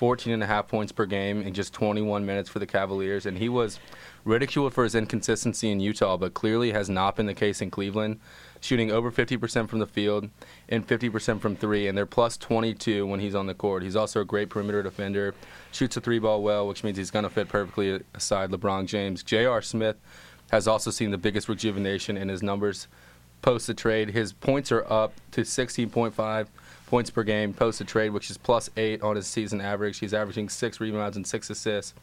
14 0.00 0.32
and 0.32 0.42
a 0.42 0.46
half 0.46 0.66
points 0.66 0.92
per 0.92 1.04
game 1.04 1.42
in 1.42 1.52
just 1.52 1.74
21 1.74 2.24
minutes 2.24 2.48
for 2.48 2.58
the 2.58 2.66
Cavaliers, 2.66 3.26
and 3.26 3.36
he 3.36 3.50
was 3.50 3.78
ridiculed 4.24 4.72
for 4.72 4.82
his 4.82 4.94
inconsistency 4.94 5.70
in 5.70 5.78
Utah, 5.78 6.16
but 6.16 6.32
clearly 6.32 6.72
has 6.72 6.88
not 6.88 7.16
been 7.16 7.26
the 7.26 7.34
case 7.34 7.60
in 7.60 7.70
Cleveland. 7.70 8.18
Shooting 8.62 8.90
over 8.90 9.12
50% 9.12 9.68
from 9.68 9.78
the 9.78 9.86
field 9.86 10.30
and 10.70 10.88
50% 10.88 11.42
from 11.42 11.54
three, 11.54 11.86
and 11.86 11.98
they're 11.98 12.06
plus 12.06 12.38
22 12.38 13.06
when 13.06 13.20
he's 13.20 13.34
on 13.34 13.46
the 13.46 13.52
court. 13.52 13.82
He's 13.82 13.94
also 13.94 14.22
a 14.22 14.24
great 14.24 14.48
perimeter 14.48 14.82
defender, 14.82 15.34
shoots 15.70 15.98
a 15.98 16.00
three 16.00 16.18
ball 16.18 16.42
well, 16.42 16.66
which 16.66 16.82
means 16.82 16.96
he's 16.96 17.10
going 17.10 17.24
to 17.24 17.30
fit 17.30 17.48
perfectly 17.48 18.00
aside 18.14 18.50
LeBron 18.50 18.86
James. 18.86 19.22
J.R. 19.22 19.60
Smith 19.60 19.96
has 20.50 20.66
also 20.66 20.90
seen 20.90 21.10
the 21.10 21.18
biggest 21.18 21.46
rejuvenation 21.46 22.16
in 22.16 22.30
his 22.30 22.42
numbers 22.42 22.88
post 23.42 23.66
the 23.66 23.74
trade. 23.74 24.12
His 24.12 24.32
points 24.32 24.72
are 24.72 24.90
up 24.90 25.12
to 25.32 25.42
16.5 25.42 26.46
points 26.90 27.08
per 27.08 27.22
game 27.22 27.54
post 27.54 27.78
the 27.78 27.84
trade, 27.84 28.10
which 28.10 28.30
is 28.30 28.36
plus 28.36 28.68
eight 28.76 29.00
on 29.00 29.14
his 29.14 29.28
season 29.28 29.60
average. 29.60 30.00
He's 30.00 30.12
averaging 30.12 30.48
six 30.48 30.80
rebounds 30.80 31.16
and 31.16 31.24
six 31.24 31.48
assists 31.48 31.94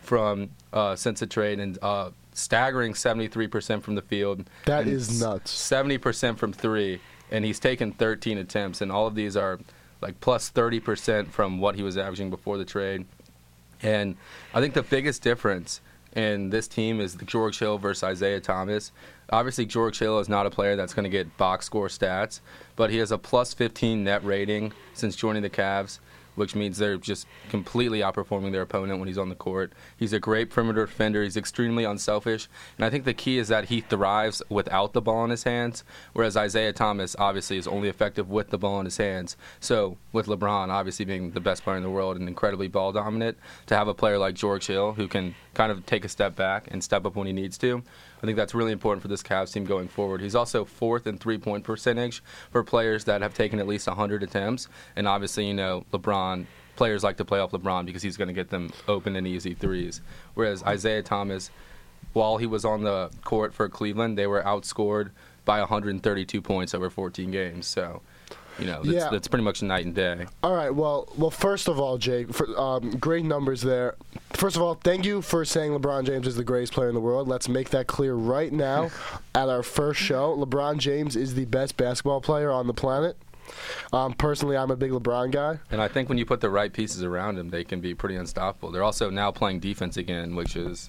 from 0.00 0.50
uh, 0.72 0.96
since 0.96 1.20
the 1.20 1.26
trade, 1.26 1.60
and 1.60 1.78
uh, 1.82 2.10
staggering 2.32 2.94
73% 2.94 3.82
from 3.82 3.94
the 3.94 4.00
field. 4.00 4.48
That 4.64 4.88
is 4.88 5.20
nuts. 5.20 5.54
70% 5.54 6.38
from 6.38 6.54
three, 6.54 6.98
and 7.30 7.44
he's 7.44 7.60
taken 7.60 7.92
13 7.92 8.38
attempts, 8.38 8.80
and 8.80 8.90
all 8.90 9.06
of 9.06 9.14
these 9.14 9.36
are 9.36 9.60
like 10.00 10.18
plus 10.20 10.50
30% 10.50 11.28
from 11.28 11.60
what 11.60 11.76
he 11.76 11.82
was 11.82 11.98
averaging 11.98 12.30
before 12.30 12.56
the 12.56 12.64
trade. 12.64 13.04
And 13.82 14.16
I 14.54 14.60
think 14.60 14.72
the 14.72 14.82
biggest 14.82 15.22
difference 15.22 15.82
in 16.16 16.48
this 16.48 16.66
team 16.66 17.00
is 17.00 17.16
the 17.16 17.26
George 17.26 17.58
Hill 17.58 17.76
versus 17.76 18.02
Isaiah 18.02 18.40
Thomas. 18.40 18.92
Obviously, 19.32 19.64
George 19.64 19.98
Hill 19.98 20.18
is 20.18 20.28
not 20.28 20.44
a 20.44 20.50
player 20.50 20.76
that's 20.76 20.92
going 20.92 21.04
to 21.04 21.10
get 21.10 21.38
box 21.38 21.64
score 21.64 21.88
stats, 21.88 22.40
but 22.76 22.90
he 22.90 22.98
has 22.98 23.10
a 23.10 23.16
plus 23.16 23.54
15 23.54 24.04
net 24.04 24.22
rating 24.22 24.74
since 24.92 25.16
joining 25.16 25.40
the 25.40 25.48
Cavs, 25.48 26.00
which 26.34 26.54
means 26.54 26.76
they're 26.76 26.98
just 26.98 27.26
completely 27.48 28.00
outperforming 28.00 28.52
their 28.52 28.60
opponent 28.60 28.98
when 28.98 29.08
he's 29.08 29.16
on 29.16 29.30
the 29.30 29.34
court. 29.34 29.72
He's 29.96 30.12
a 30.12 30.20
great 30.20 30.50
perimeter 30.50 30.84
defender. 30.84 31.22
He's 31.22 31.38
extremely 31.38 31.84
unselfish, 31.84 32.46
and 32.76 32.84
I 32.84 32.90
think 32.90 33.06
the 33.06 33.14
key 33.14 33.38
is 33.38 33.48
that 33.48 33.66
he 33.66 33.80
thrives 33.80 34.42
without 34.50 34.92
the 34.92 35.00
ball 35.00 35.24
in 35.24 35.30
his 35.30 35.44
hands, 35.44 35.82
whereas 36.12 36.36
Isaiah 36.36 36.74
Thomas 36.74 37.16
obviously 37.18 37.56
is 37.56 37.66
only 37.66 37.88
effective 37.88 38.28
with 38.28 38.50
the 38.50 38.58
ball 38.58 38.80
in 38.80 38.84
his 38.84 38.98
hands. 38.98 39.38
So, 39.60 39.96
with 40.12 40.26
LeBron 40.26 40.68
obviously 40.68 41.06
being 41.06 41.30
the 41.30 41.40
best 41.40 41.64
player 41.64 41.78
in 41.78 41.82
the 41.82 41.90
world 41.90 42.18
and 42.18 42.28
incredibly 42.28 42.68
ball 42.68 42.92
dominant, 42.92 43.38
to 43.66 43.76
have 43.76 43.88
a 43.88 43.94
player 43.94 44.18
like 44.18 44.34
George 44.34 44.66
Hill 44.66 44.92
who 44.92 45.08
can 45.08 45.34
kind 45.54 45.70
of 45.70 45.84
take 45.86 46.04
a 46.04 46.08
step 46.08 46.34
back 46.34 46.68
and 46.70 46.82
step 46.82 47.04
up 47.04 47.14
when 47.14 47.26
he 47.26 47.32
needs 47.32 47.58
to, 47.58 47.82
I 48.22 48.26
think 48.26 48.36
that's 48.36 48.54
really 48.54 48.72
important 48.72 49.02
for 49.02 49.08
this 49.08 49.22
Cavs 49.22 49.52
team 49.52 49.64
going 49.64 49.88
forward. 49.88 50.20
He's 50.20 50.34
also 50.34 50.64
fourth 50.64 51.06
in 51.06 51.18
three 51.18 51.38
point 51.38 51.64
percentage 51.64 52.22
for 52.50 52.62
players 52.62 53.04
that 53.04 53.20
have 53.20 53.34
taken 53.34 53.58
at 53.58 53.66
least 53.66 53.86
100 53.86 54.22
attempts. 54.22 54.68
And 54.96 55.06
obviously, 55.08 55.46
you 55.46 55.54
know, 55.54 55.84
LeBron, 55.92 56.46
players 56.76 57.04
like 57.04 57.16
to 57.18 57.24
play 57.24 57.40
off 57.40 57.50
LeBron 57.50 57.84
because 57.84 58.02
he's 58.02 58.16
going 58.16 58.28
to 58.28 58.34
get 58.34 58.50
them 58.50 58.70
open 58.88 59.16
and 59.16 59.26
easy 59.26 59.54
threes. 59.54 60.00
Whereas 60.34 60.62
Isaiah 60.62 61.02
Thomas, 61.02 61.50
while 62.12 62.38
he 62.38 62.46
was 62.46 62.64
on 62.64 62.82
the 62.82 63.10
court 63.24 63.52
for 63.52 63.68
Cleveland, 63.68 64.16
they 64.16 64.26
were 64.26 64.42
outscored 64.42 65.10
by 65.44 65.58
132 65.58 66.40
points 66.40 66.74
over 66.74 66.88
14 66.88 67.30
games. 67.30 67.66
So, 67.66 68.02
you 68.58 68.66
know, 68.66 68.82
that's, 68.82 68.88
Yeah. 68.94 69.08
that's 69.10 69.28
pretty 69.28 69.44
much 69.44 69.62
night 69.62 69.84
and 69.86 69.94
day. 69.94 70.26
All 70.42 70.54
right. 70.54 70.74
Well, 70.74 71.08
well. 71.16 71.30
First 71.30 71.68
of 71.68 71.78
all, 71.80 71.98
Jake, 71.98 72.32
for, 72.32 72.46
um, 72.58 72.90
great 72.92 73.24
numbers 73.24 73.62
there. 73.62 73.94
First 74.32 74.56
of 74.56 74.62
all, 74.62 74.74
thank 74.74 75.04
you 75.04 75.22
for 75.22 75.44
saying 75.44 75.72
LeBron 75.72 76.04
James 76.04 76.26
is 76.26 76.36
the 76.36 76.44
greatest 76.44 76.72
player 76.72 76.88
in 76.88 76.94
the 76.94 77.00
world. 77.00 77.28
Let's 77.28 77.48
make 77.48 77.70
that 77.70 77.86
clear 77.86 78.14
right 78.14 78.52
now 78.52 78.90
at 79.34 79.48
our 79.48 79.62
first 79.62 80.00
show. 80.00 80.36
LeBron 80.36 80.78
James 80.78 81.16
is 81.16 81.34
the 81.34 81.44
best 81.46 81.76
basketball 81.76 82.20
player 82.20 82.50
on 82.50 82.66
the 82.66 82.74
planet. 82.74 83.16
Um, 83.92 84.12
personally, 84.14 84.56
I'm 84.56 84.70
a 84.70 84.76
big 84.76 84.92
LeBron 84.92 85.30
guy. 85.32 85.58
And 85.70 85.80
I 85.82 85.88
think 85.88 86.08
when 86.08 86.16
you 86.16 86.24
put 86.24 86.40
the 86.40 86.48
right 86.50 86.72
pieces 86.72 87.02
around 87.02 87.38
him, 87.38 87.50
they 87.50 87.64
can 87.64 87.80
be 87.80 87.94
pretty 87.94 88.16
unstoppable. 88.16 88.70
They're 88.70 88.82
also 88.84 89.10
now 89.10 89.30
playing 89.30 89.60
defense 89.60 89.96
again, 89.96 90.34
which 90.36 90.56
is, 90.56 90.88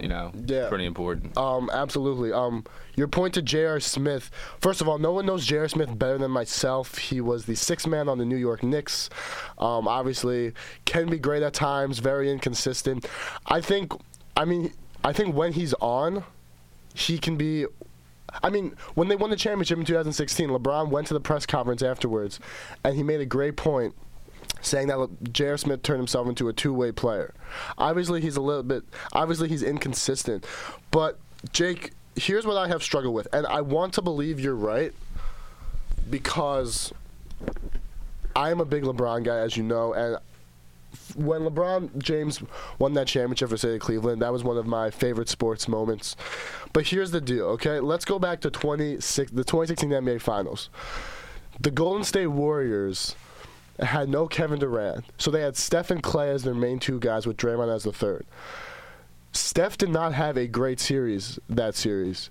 you 0.00 0.08
know, 0.08 0.32
Yeah. 0.46 0.68
pretty 0.68 0.84
important. 0.86 1.36
Um, 1.36 1.70
absolutely. 1.72 2.32
Um, 2.32 2.64
your 2.96 3.08
point 3.08 3.34
to 3.34 3.42
J.R. 3.42 3.80
Smith. 3.80 4.30
First 4.60 4.80
of 4.80 4.88
all, 4.88 4.98
no 4.98 5.12
one 5.12 5.26
knows 5.26 5.46
J.R. 5.46 5.68
Smith 5.68 5.98
better 5.98 6.18
than 6.18 6.30
myself. 6.30 6.98
He 6.98 7.20
was 7.20 7.46
the 7.46 7.54
sixth 7.54 7.86
man 7.86 8.08
on 8.08 8.18
the 8.18 8.24
New 8.24 8.36
York 8.36 8.62
Knicks. 8.62 9.10
Um, 9.58 9.88
obviously, 9.88 10.52
can 10.84 11.08
be 11.08 11.18
great 11.18 11.42
at 11.42 11.54
times, 11.54 11.98
very 11.98 12.30
inconsistent. 12.30 13.06
I 13.46 13.60
think. 13.60 13.92
I 14.36 14.44
mean, 14.44 14.72
I 15.04 15.12
think 15.12 15.34
when 15.34 15.52
he's 15.52 15.74
on, 15.74 16.24
he 16.94 17.18
can 17.18 17.36
be. 17.36 17.66
I 18.42 18.50
mean, 18.50 18.74
when 18.94 19.06
they 19.08 19.14
won 19.16 19.30
the 19.30 19.36
championship 19.36 19.78
in 19.78 19.84
2016, 19.84 20.48
LeBron 20.50 20.88
went 20.90 21.06
to 21.08 21.14
the 21.14 21.20
press 21.20 21.46
conference 21.46 21.82
afterwards, 21.82 22.40
and 22.82 22.96
he 22.96 23.02
made 23.04 23.20
a 23.20 23.26
great 23.26 23.56
point 23.56 23.94
saying 24.64 24.88
that 24.88 25.32
J.R. 25.32 25.56
Smith 25.56 25.82
turned 25.82 25.98
himself 25.98 26.28
into 26.28 26.48
a 26.48 26.52
two-way 26.52 26.92
player. 26.92 27.34
Obviously, 27.78 28.20
he's 28.20 28.36
a 28.36 28.40
little 28.40 28.62
bit. 28.62 28.82
Obviously, 29.12 29.48
he's 29.48 29.62
inconsistent. 29.62 30.46
But 30.90 31.18
Jake, 31.52 31.92
here's 32.16 32.46
what 32.46 32.56
I 32.56 32.68
have 32.68 32.82
struggled 32.82 33.14
with, 33.14 33.28
and 33.32 33.46
I 33.46 33.60
want 33.60 33.94
to 33.94 34.02
believe 34.02 34.40
you're 34.40 34.54
right 34.54 34.92
because 36.10 36.92
I 38.36 38.50
am 38.50 38.60
a 38.60 38.64
big 38.64 38.84
LeBron 38.84 39.24
guy, 39.24 39.38
as 39.38 39.56
you 39.56 39.62
know, 39.62 39.92
and 39.92 40.18
when 41.16 41.42
LeBron 41.42 41.98
James 41.98 42.40
won 42.78 42.94
that 42.94 43.06
championship 43.06 43.50
for 43.50 43.56
City 43.56 43.74
of 43.74 43.80
Cleveland, 43.80 44.22
that 44.22 44.32
was 44.32 44.44
one 44.44 44.56
of 44.56 44.66
my 44.66 44.90
favorite 44.90 45.28
sports 45.28 45.68
moments. 45.68 46.16
But 46.72 46.86
here's 46.86 47.10
the 47.10 47.20
deal, 47.20 47.46
okay? 47.46 47.80
Let's 47.80 48.04
go 48.04 48.18
back 48.18 48.40
to 48.42 48.50
26, 48.50 49.32
the 49.32 49.44
2016 49.44 49.90
NBA 49.90 50.20
Finals. 50.20 50.70
The 51.60 51.70
Golden 51.70 52.04
State 52.04 52.28
Warriors 52.28 53.14
had 53.80 54.08
no 54.08 54.26
Kevin 54.26 54.58
Durant, 54.58 55.04
so 55.18 55.30
they 55.30 55.40
had 55.40 55.56
Steph 55.56 55.90
and 55.90 56.02
Klay 56.02 56.28
as 56.28 56.44
their 56.44 56.54
main 56.54 56.78
two 56.78 56.98
guys, 56.98 57.26
with 57.26 57.36
Draymond 57.36 57.74
as 57.74 57.84
the 57.84 57.92
third. 57.92 58.26
Steph 59.32 59.76
did 59.76 59.90
not 59.90 60.14
have 60.14 60.36
a 60.36 60.46
great 60.46 60.78
series 60.78 61.38
that 61.48 61.74
series. 61.74 62.30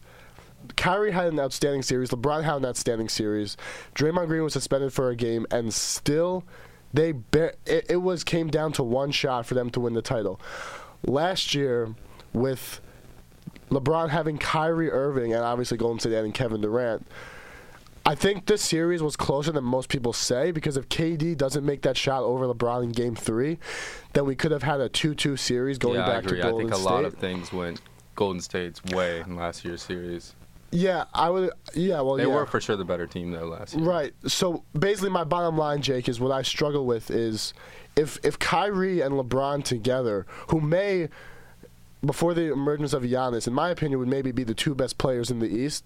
Kyrie 0.77 1.11
had 1.11 1.33
an 1.33 1.39
outstanding 1.39 1.81
series. 1.81 2.09
LeBron 2.11 2.43
had 2.43 2.55
an 2.55 2.65
outstanding 2.65 3.09
series. 3.09 3.57
Draymond 3.95 4.27
Green 4.27 4.43
was 4.43 4.53
suspended 4.53 4.93
for 4.93 5.09
a 5.09 5.15
game, 5.15 5.45
and 5.51 5.73
still, 5.73 6.45
they 6.93 7.13
it, 7.33 7.85
it 7.89 8.01
was 8.01 8.23
came 8.23 8.47
down 8.47 8.71
to 8.73 8.83
one 8.83 9.11
shot 9.11 9.45
for 9.45 9.55
them 9.55 9.69
to 9.71 9.81
win 9.81 9.93
the 9.93 10.01
title. 10.01 10.39
Last 11.05 11.53
year, 11.53 11.93
with 12.31 12.79
LeBron 13.69 14.09
having 14.09 14.37
Kyrie 14.37 14.91
Irving 14.91 15.33
and 15.33 15.43
obviously 15.43 15.77
Golden 15.77 15.99
State 15.99 16.15
adding 16.15 16.31
Kevin 16.31 16.61
Durant, 16.61 17.05
I 18.05 18.15
think 18.15 18.47
this 18.47 18.61
series 18.61 19.01
was 19.01 19.15
closer 19.15 19.51
than 19.53 19.63
most 19.63 19.87
people 19.87 20.11
say 20.11 20.51
because 20.51 20.75
if 20.75 20.89
KD 20.89 21.37
doesn't 21.37 21.65
make 21.65 21.83
that 21.83 21.95
shot 21.95 22.23
over 22.23 22.45
LeBron 22.45 22.83
in 22.83 22.89
Game 22.91 23.15
Three, 23.15 23.59
then 24.11 24.25
we 24.25 24.35
could 24.35 24.51
have 24.51 24.63
had 24.63 24.81
a 24.81 24.89
two-two 24.89 25.37
series 25.37 25.77
going 25.77 25.95
yeah, 25.99 26.05
back 26.05 26.15
I 26.15 26.19
agree. 26.19 26.37
to 26.41 26.43
Golden 26.43 26.67
State. 26.67 26.67
I 26.67 26.69
think 26.69 26.71
a 26.73 26.75
State. 26.81 26.91
lot 26.93 27.05
of 27.05 27.13
things 27.15 27.53
went 27.53 27.81
Golden 28.15 28.41
State's 28.41 28.83
way 28.93 29.21
in 29.21 29.35
last 29.37 29.63
year's 29.63 29.81
series. 29.81 30.35
yeah, 30.71 31.05
I 31.13 31.29
would. 31.29 31.51
Yeah, 31.75 32.01
well, 32.01 32.15
They 32.17 32.23
yeah. 32.27 32.33
were 32.35 32.45
for 32.45 32.59
sure 32.59 32.75
the 32.75 32.83
better 32.83 33.07
team 33.07 33.31
though 33.31 33.45
last 33.47 33.73
year. 33.75 33.85
Right. 33.85 34.13
So 34.27 34.65
basically, 34.77 35.09
my 35.11 35.23
bottom 35.23 35.57
line, 35.57 35.81
Jake, 35.81 36.09
is 36.09 36.19
what 36.19 36.31
I 36.31 36.41
struggle 36.41 36.85
with 36.85 37.09
is 37.09 37.53
if 37.95 38.17
if 38.23 38.37
Kyrie 38.37 38.99
and 38.99 39.15
LeBron 39.15 39.63
together, 39.63 40.25
who 40.49 40.59
may 40.59 41.07
before 42.05 42.33
the 42.33 42.51
emergence 42.51 42.93
of 42.93 43.03
Giannis, 43.03 43.47
in 43.47 43.53
my 43.53 43.69
opinion, 43.69 43.99
would 43.99 44.07
maybe 44.07 44.31
be 44.31 44.43
the 44.43 44.53
two 44.53 44.75
best 44.75 44.97
players 44.97 45.31
in 45.31 45.39
the 45.39 45.47
East. 45.47 45.85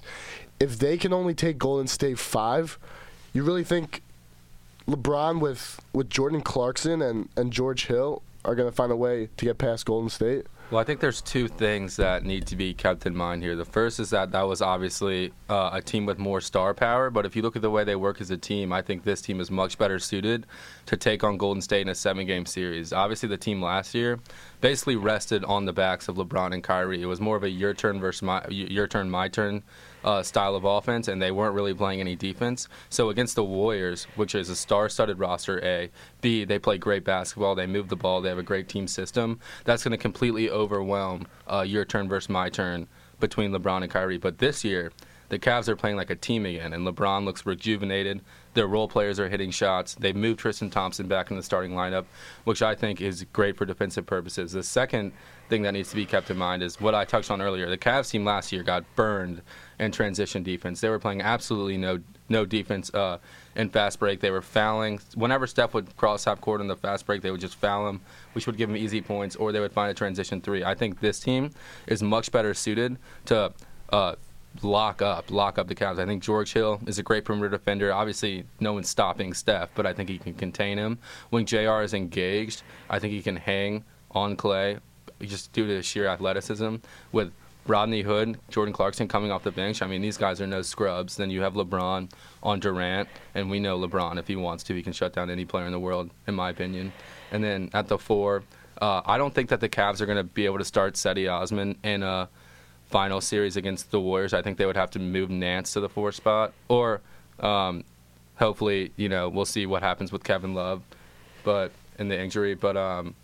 If 0.59 0.79
they 0.79 0.97
can 0.97 1.13
only 1.13 1.33
take 1.33 1.57
Golden 1.57 1.87
State 1.87 2.17
five, 2.17 2.79
you 3.33 3.43
really 3.43 3.63
think 3.63 4.01
LeBron 4.87 5.39
with 5.39 5.79
with 5.93 6.09
Jordan 6.09 6.41
Clarkson 6.41 7.01
and 7.01 7.29
and 7.35 7.53
George 7.53 7.85
Hill 7.85 8.21
are 8.45 8.55
going 8.55 8.69
to 8.69 8.75
find 8.75 8.91
a 8.91 8.95
way 8.95 9.29
to 9.37 9.45
get 9.45 9.57
past 9.57 9.85
Golden 9.85 10.09
State? 10.09 10.45
Well, 10.69 10.81
I 10.81 10.83
think 10.83 10.99
there's 10.99 11.21
two 11.21 11.47
things 11.47 11.95
that 11.95 12.25
need 12.25 12.45
to 12.47 12.57
be 12.57 12.73
kept 12.73 13.05
in 13.05 13.15
mind 13.15 13.41
here. 13.41 13.55
The 13.55 13.63
first 13.63 14.01
is 14.01 14.09
that 14.09 14.31
that 14.31 14.41
was 14.41 14.61
obviously 14.61 15.31
uh, 15.47 15.69
a 15.71 15.81
team 15.81 16.05
with 16.05 16.17
more 16.17 16.41
star 16.41 16.73
power, 16.73 17.09
but 17.09 17.25
if 17.25 17.37
you 17.37 17.41
look 17.41 17.55
at 17.55 17.61
the 17.61 17.69
way 17.69 17.85
they 17.85 17.95
work 17.95 18.19
as 18.19 18.31
a 18.31 18.37
team, 18.37 18.73
I 18.73 18.81
think 18.81 19.05
this 19.05 19.21
team 19.21 19.39
is 19.39 19.49
much 19.49 19.77
better 19.77 19.97
suited 19.97 20.45
to 20.87 20.97
take 20.97 21.23
on 21.23 21.37
Golden 21.37 21.61
State 21.61 21.83
in 21.83 21.87
a 21.87 21.95
seven-game 21.95 22.45
series. 22.45 22.91
Obviously, 22.91 23.29
the 23.29 23.37
team 23.37 23.61
last 23.61 23.95
year 23.95 24.19
basically 24.59 24.97
rested 24.97 25.45
on 25.45 25.63
the 25.63 25.71
backs 25.71 26.09
of 26.09 26.17
LeBron 26.17 26.53
and 26.53 26.61
Kyrie. 26.61 27.01
It 27.01 27.05
was 27.05 27.21
more 27.21 27.37
of 27.37 27.43
a 27.43 27.49
your 27.49 27.73
turn 27.73 28.01
versus 28.01 28.23
my 28.23 28.45
your 28.49 28.87
turn, 28.87 29.09
my 29.09 29.29
turn 29.29 29.63
uh, 30.03 30.23
style 30.23 30.55
of 30.55 30.63
offense, 30.63 31.07
and 31.07 31.21
they 31.21 31.31
weren't 31.31 31.55
really 31.55 31.73
playing 31.73 31.99
any 31.99 32.15
defense. 32.15 32.67
So 32.89 33.09
against 33.09 33.35
the 33.35 33.43
Warriors, 33.43 34.05
which 34.15 34.35
is 34.35 34.49
a 34.49 34.55
star-studded 34.55 35.19
roster, 35.19 35.63
A, 35.63 35.89
B, 36.21 36.45
they 36.45 36.59
play 36.59 36.77
great 36.77 37.03
basketball, 37.03 37.55
they 37.55 37.67
move 37.67 37.89
the 37.89 37.95
ball, 37.95 38.21
they 38.21 38.29
have 38.29 38.37
a 38.37 38.43
great 38.43 38.69
team 38.69 38.87
system. 38.87 39.39
That's 39.65 39.83
going 39.83 39.91
to 39.91 39.97
completely 39.97 40.49
overwhelm 40.49 41.27
uh, 41.47 41.61
your 41.61 41.85
turn 41.85 42.07
versus 42.07 42.29
my 42.29 42.49
turn 42.49 42.87
between 43.19 43.51
LeBron 43.51 43.83
and 43.83 43.91
Kyrie. 43.91 44.17
But 44.17 44.37
this 44.37 44.63
year, 44.63 44.91
the 45.29 45.39
Cavs 45.39 45.67
are 45.67 45.75
playing 45.75 45.97
like 45.97 46.09
a 46.09 46.15
team 46.15 46.45
again, 46.45 46.71
and 46.71 46.87
LeBron 46.87 47.25
looks 47.25 47.45
rejuvenated. 47.45 48.21
Their 48.53 48.67
role 48.67 48.87
players 48.87 49.19
are 49.19 49.27
hitting 49.27 49.51
shots. 49.51 49.95
They've 49.95 50.15
moved 50.15 50.39
Tristan 50.39 50.69
Thompson 50.69 51.07
back 51.07 51.31
in 51.31 51.37
the 51.37 51.43
starting 51.43 51.71
lineup, 51.71 52.05
which 52.45 52.61
I 52.61 52.75
think 52.75 53.01
is 53.01 53.25
great 53.33 53.57
for 53.57 53.65
defensive 53.65 54.05
purposes. 54.05 54.53
The 54.53 54.63
second 54.63 55.11
thing 55.49 55.63
that 55.63 55.71
needs 55.71 55.89
to 55.89 55.95
be 55.95 56.05
kept 56.05 56.31
in 56.31 56.37
mind 56.37 56.63
is 56.63 56.79
what 56.79 56.95
I 56.95 57.03
touched 57.03 57.29
on 57.29 57.41
earlier. 57.41 57.69
The 57.69 57.77
Cavs 57.77 58.09
team 58.09 58.23
last 58.23 58.53
year 58.53 58.63
got 58.63 58.85
burned 58.95 59.41
in 59.79 59.91
transition 59.91 60.43
defense. 60.43 60.81
They 60.81 60.89
were 60.89 60.99
playing 60.99 61.21
absolutely 61.21 61.77
no 61.77 61.99
no 62.29 62.45
defense 62.45 62.93
uh, 62.93 63.19
in 63.55 63.69
fast 63.69 63.99
break. 63.99 64.19
They 64.19 64.31
were 64.31 64.41
fouling. 64.41 64.99
Whenever 65.15 65.47
Steph 65.47 65.73
would 65.73 65.95
cross 65.95 66.25
half 66.25 66.41
court 66.41 66.61
in 66.61 66.67
the 66.67 66.75
fast 66.75 67.05
break, 67.05 67.21
they 67.21 67.31
would 67.31 67.39
just 67.39 67.55
foul 67.55 67.87
him, 67.87 68.01
which 68.33 68.47
would 68.47 68.57
give 68.57 68.69
him 68.69 68.75
easy 68.75 69.01
points, 69.01 69.35
or 69.35 69.51
they 69.51 69.59
would 69.59 69.71
find 69.71 69.91
a 69.91 69.93
transition 69.93 70.41
three. 70.41 70.63
I 70.63 70.75
think 70.75 70.99
this 70.99 71.19
team 71.19 71.51
is 71.85 72.03
much 72.03 72.31
better 72.31 72.53
suited 72.53 72.97
to 73.25 73.53
uh, 73.91 74.15
lock 74.61 75.01
up, 75.01 75.31
lock 75.31 75.57
up 75.57 75.67
the 75.67 75.75
Cavs. 75.75 75.99
I 75.99 76.05
think 76.05 76.23
George 76.23 76.53
Hill 76.53 76.81
is 76.85 76.99
a 76.99 77.03
great 77.03 77.23
perimeter 77.23 77.49
defender. 77.49 77.93
Obviously, 77.93 78.45
no 78.59 78.73
one's 78.73 78.89
stopping 78.89 79.33
Steph, 79.33 79.69
but 79.75 79.85
I 79.85 79.93
think 79.93 80.09
he 80.09 80.17
can 80.17 80.33
contain 80.33 80.77
him. 80.77 80.99
When 81.29 81.45
Jr. 81.45 81.81
is 81.81 81.93
engaged, 81.93 82.63
I 82.89 82.99
think 82.99 83.13
he 83.13 83.21
can 83.21 83.37
hang 83.37 83.83
on 84.11 84.35
Klay, 84.35 84.79
just 85.21 85.53
due 85.53 85.67
to 85.67 85.81
sheer 85.81 86.07
athleticism. 86.07 86.77
With 87.11 87.31
Rodney 87.67 88.01
Hood, 88.01 88.39
Jordan 88.49 88.73
Clarkson 88.73 89.07
coming 89.07 89.31
off 89.31 89.43
the 89.43 89.51
bench. 89.51 89.81
I 89.81 89.87
mean, 89.87 90.01
these 90.01 90.17
guys 90.17 90.39
are 90.41 90.47
no 90.47 90.61
scrubs. 90.61 91.17
Then 91.17 91.29
you 91.29 91.41
have 91.41 91.53
LeBron 91.53 92.09
on 92.41 92.59
Durant, 92.59 93.09
and 93.35 93.49
we 93.49 93.59
know 93.59 93.77
LeBron, 93.77 94.17
if 94.17 94.27
he 94.27 94.35
wants 94.35 94.63
to, 94.65 94.73
he 94.73 94.83
can 94.83 94.93
shut 94.93 95.13
down 95.13 95.29
any 95.29 95.45
player 95.45 95.65
in 95.65 95.71
the 95.71 95.79
world, 95.79 96.09
in 96.27 96.35
my 96.35 96.49
opinion. 96.49 96.93
And 97.31 97.43
then 97.43 97.69
at 97.73 97.87
the 97.87 97.97
four, 97.97 98.43
uh, 98.81 99.01
I 99.05 99.17
don't 99.17 99.33
think 99.33 99.49
that 99.49 99.59
the 99.59 99.69
Cavs 99.69 100.01
are 100.01 100.05
going 100.05 100.17
to 100.17 100.23
be 100.23 100.45
able 100.45 100.59
to 100.59 100.65
start 100.65 100.93
Cedi 100.93 101.31
Osman 101.31 101.77
in 101.83 102.03
a 102.03 102.29
final 102.85 103.21
series 103.21 103.57
against 103.57 103.91
the 103.91 103.99
Warriors. 103.99 104.33
I 104.33 104.41
think 104.41 104.57
they 104.57 104.65
would 104.65 104.77
have 104.77 104.91
to 104.91 104.99
move 104.99 105.29
Nance 105.29 105.73
to 105.73 105.79
the 105.79 105.89
four 105.89 106.11
spot, 106.11 106.53
or 106.69 107.01
um, 107.39 107.83
hopefully, 108.35 108.91
you 108.95 109.09
know, 109.09 109.29
we'll 109.29 109.45
see 109.45 109.65
what 109.65 109.83
happens 109.83 110.11
with 110.11 110.23
Kevin 110.23 110.53
Love, 110.53 110.83
but 111.43 111.71
in 111.99 112.07
the 112.07 112.19
injury. 112.19 112.55
But 112.55 112.77
um, 112.77 113.15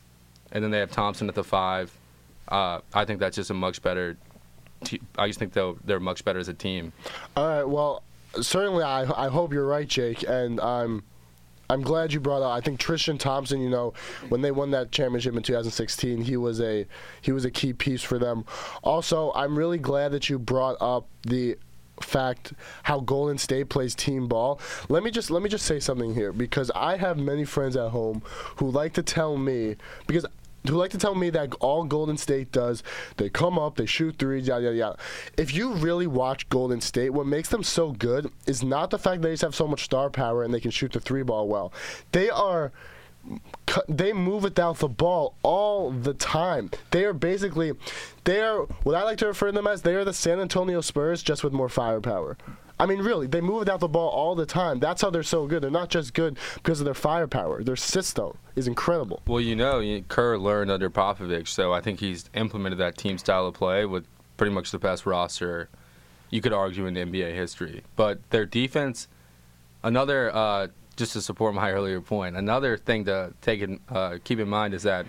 and 0.52 0.64
then 0.64 0.72
they 0.72 0.80
have 0.80 0.92
Thompson 0.92 1.30
at 1.30 1.36
the 1.36 1.44
five. 1.44 1.96
Uh, 2.48 2.82
I 2.94 3.06
think 3.06 3.20
that's 3.20 3.36
just 3.36 3.50
a 3.50 3.54
much 3.54 3.82
better. 3.82 4.18
I 5.18 5.28
just 5.28 5.40
think 5.40 5.54
they're 5.54 5.74
they're 5.84 6.00
much 6.00 6.25
better 6.25 6.40
as 6.40 6.48
a 6.48 6.54
team. 6.54 6.94
All 7.36 7.48
right. 7.48 7.63
Well, 7.63 8.04
certainly, 8.42 8.84
I 8.84 9.02
I 9.25 9.30
hope 9.30 9.54
you're 9.54 9.68
right, 9.68 9.88
Jake, 9.88 10.24
and 10.28 10.60
I'm. 10.60 11.04
I'm 11.70 11.82
glad 11.82 12.13
you 12.13 12.20
brought 12.20 12.44
up. 12.44 12.52
I 12.52 12.60
think 12.60 12.78
Tristan 12.78 13.18
Thompson. 13.18 13.62
You 13.62 13.70
know, 13.70 13.94
when 14.30 14.42
they 14.42 14.52
won 14.52 14.72
that 14.72 14.92
championship 14.92 15.34
in 15.36 15.42
2016, 15.42 16.22
he 16.22 16.38
was 16.38 16.60
a 16.60 16.86
he 17.22 17.32
was 17.32 17.46
a 17.46 17.50
key 17.52 17.74
piece 17.74 18.04
for 18.04 18.20
them. 18.20 18.46
Also, 18.84 19.32
I'm 19.34 19.58
really 19.58 19.80
glad 19.80 20.12
that 20.12 20.30
you 20.30 20.38
brought 20.38 20.75
up 20.82 21.08
the 21.24 21.58
fact 22.02 22.54
how 22.84 23.00
Golden 23.00 23.38
State 23.38 23.70
plays 23.70 23.96
team 23.96 24.28
ball. 24.28 24.60
Let 24.90 25.04
me 25.04 25.12
just 25.12 25.32
let 25.32 25.42
me 25.42 25.50
just 25.50 25.66
say 25.66 25.80
something 25.80 26.13
here 26.13 26.34
because 26.34 26.72
I 26.75 26.98
have 26.98 27.18
many 27.18 27.46
friends 27.46 27.75
at 27.75 27.90
home 27.90 28.22
who 28.58 28.70
like 28.70 28.94
to 28.94 29.04
tell 29.04 29.38
me 29.38 29.75
because 30.08 30.25
who 30.67 30.75
like 30.75 30.91
to 30.91 30.98
tell 30.98 31.15
me 31.15 31.29
that 31.32 31.53
all 31.60 31.84
Golden 31.84 32.17
State 32.17 32.51
does, 32.51 32.84
they 33.17 33.29
come 33.29 33.60
up, 33.60 33.75
they 33.75 33.86
shoot 33.86 34.17
threes, 34.17 34.48
yada 34.48 34.63
yada 34.63 34.75
yada. 34.75 34.98
If 35.38 35.53
you 35.53 35.74
really 35.74 36.08
watch 36.08 36.48
Golden 36.50 36.82
State, 36.82 37.12
what 37.12 37.27
makes 37.27 37.50
them 37.50 37.63
so 37.63 37.91
good 37.91 38.32
is 38.48 38.63
not 38.63 38.89
the 38.89 39.00
fact 39.00 39.22
that 39.22 39.27
they 39.27 39.34
just 39.34 39.43
have 39.43 39.55
so 39.55 39.67
much 39.67 39.84
star 39.84 40.10
power 40.10 40.43
and 40.43 40.53
they 40.53 40.60
can 40.60 40.72
shoot 40.72 40.91
the 40.91 41.00
three 41.00 41.24
ball 41.24 41.48
well. 41.48 41.74
They 42.12 42.29
are 42.29 42.72
they 43.88 44.12
move 44.12 44.43
without 44.43 44.79
the 44.79 44.89
ball 44.89 45.36
all 45.43 45.91
the 45.91 46.13
time. 46.13 46.70
They 46.91 47.05
are 47.05 47.13
basically, 47.13 47.72
they 48.25 48.41
are 48.41 48.63
what 48.84 48.96
I 48.96 49.03
like 49.03 49.17
to 49.20 49.27
refer 49.27 49.48
to 49.48 49.51
them 49.53 49.67
as. 49.67 49.82
They 49.82 49.96
are 49.96 50.03
the 50.03 50.13
San 50.13 50.39
Antonio 50.39 50.82
Spurs 50.82 51.24
just 51.24 51.43
with 51.43 51.53
more 51.53 51.70
firepower. 51.70 52.38
I 52.80 52.86
mean, 52.86 53.00
really, 53.00 53.27
they 53.27 53.42
move 53.42 53.60
without 53.60 53.80
the 53.80 53.88
ball 53.88 54.10
all 54.10 54.36
the 54.36 54.46
time. 54.46 54.80
That's 54.80 55.01
how 55.01 55.10
they're 55.10 55.24
so 55.24 55.48
good. 55.48 55.63
They're 55.63 55.72
not 55.72 55.89
just 55.89 56.13
good 56.13 56.38
because 56.56 56.80
of 56.82 56.86
their 56.86 56.94
firepower. 56.94 57.63
Their 57.63 57.75
system 57.75 58.38
is 58.56 58.68
incredible. 58.68 59.22
Well, 59.27 59.42
you 59.42 59.56
know, 59.56 60.01
Kerr 60.08 60.38
learned 60.38 60.72
under 60.72 60.89
Popovich, 60.89 61.48
so 61.48 61.72
I 61.72 61.82
think 61.82 62.00
he's 62.00 62.30
implemented 62.34 62.80
that 62.80 62.98
team 62.98 63.18
style 63.18 63.46
of 63.46 63.53
play 63.53 63.86
with 63.86 64.06
pretty 64.38 64.53
much 64.53 64.72
the 64.72 64.80
best 64.80 65.06
roster 65.06 65.70
you 66.30 66.42
could 66.42 66.53
argue 66.53 66.88
in 66.88 66.96
NBA 66.96 67.34
history. 67.36 67.84
But 67.96 68.27
their 68.32 68.46
defense 68.46 69.08
another 69.84 70.34
uh, 70.34 70.68
just 70.96 71.13
to 71.13 71.22
support 71.22 71.53
my 71.53 71.72
earlier 71.72 72.01
point, 72.01 72.36
another 72.36 72.77
thing 72.77 73.06
to 73.06 73.34
take 73.42 73.62
in, 73.62 73.80
uh, 73.89 74.18
keep 74.24 74.39
in 74.39 74.48
mind 74.48 74.74
is 74.74 74.84
that 74.84 75.06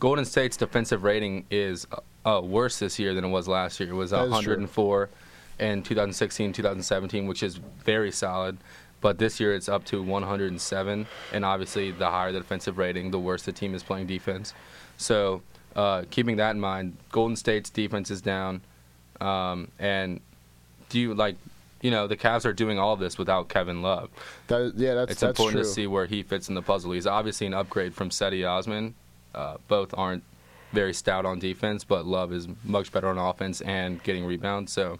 Golden 0.00 0.24
State's 0.24 0.56
defensive 0.56 1.04
rating 1.04 1.46
is 1.50 1.86
uh, 2.24 2.40
worse 2.42 2.78
this 2.78 2.98
year 2.98 3.14
than 3.14 3.24
it 3.24 3.28
was 3.28 3.46
last 3.46 3.78
year. 3.80 3.90
It 3.90 3.94
was 3.94 4.12
104 4.12 5.10
in 5.58 5.82
2016, 5.82 6.52
2017, 6.52 7.26
which 7.26 7.42
is 7.42 7.56
very 7.56 8.10
solid. 8.10 8.58
But 9.00 9.18
this 9.18 9.38
year 9.38 9.54
it's 9.54 9.68
up 9.68 9.84
to 9.86 10.02
107, 10.02 11.06
and 11.32 11.44
obviously 11.44 11.90
the 11.90 12.08
higher 12.08 12.32
the 12.32 12.38
defensive 12.38 12.78
rating, 12.78 13.10
the 13.10 13.18
worse 13.18 13.42
the 13.42 13.52
team 13.52 13.74
is 13.74 13.82
playing 13.82 14.06
defense. 14.06 14.54
So 14.96 15.42
uh, 15.76 16.04
keeping 16.10 16.36
that 16.36 16.52
in 16.52 16.60
mind, 16.60 16.96
Golden 17.12 17.36
State's 17.36 17.68
defense 17.68 18.10
is 18.10 18.22
down, 18.22 18.62
um, 19.20 19.68
and 19.78 20.20
do 20.88 20.98
you 20.98 21.14
like? 21.14 21.36
You 21.82 21.90
know 21.90 22.06
the 22.06 22.16
Cavs 22.16 22.46
are 22.46 22.54
doing 22.54 22.78
all 22.78 22.94
of 22.94 22.98
this 22.98 23.18
without 23.18 23.50
Kevin 23.50 23.82
Love. 23.82 24.08
That, 24.46 24.72
yeah, 24.76 24.94
that's 24.94 25.12
it's 25.12 25.20
that's 25.20 25.38
important 25.38 25.64
true. 25.64 25.68
to 25.68 25.74
see 25.74 25.86
where 25.86 26.06
he 26.06 26.22
fits 26.22 26.48
in 26.48 26.54
the 26.54 26.62
puzzle. 26.62 26.92
He's 26.92 27.06
obviously 27.06 27.46
an 27.46 27.52
upgrade 27.52 27.92
from 27.92 28.08
Cedi 28.08 28.48
Osman. 28.48 28.94
Uh, 29.34 29.58
both 29.68 29.92
aren't 29.98 30.22
very 30.72 30.94
stout 30.94 31.26
on 31.26 31.38
defense, 31.38 31.84
but 31.84 32.06
Love 32.06 32.32
is 32.32 32.48
much 32.64 32.90
better 32.90 33.08
on 33.08 33.18
offense 33.18 33.60
and 33.60 34.02
getting 34.02 34.24
rebounds. 34.24 34.72
So 34.72 34.98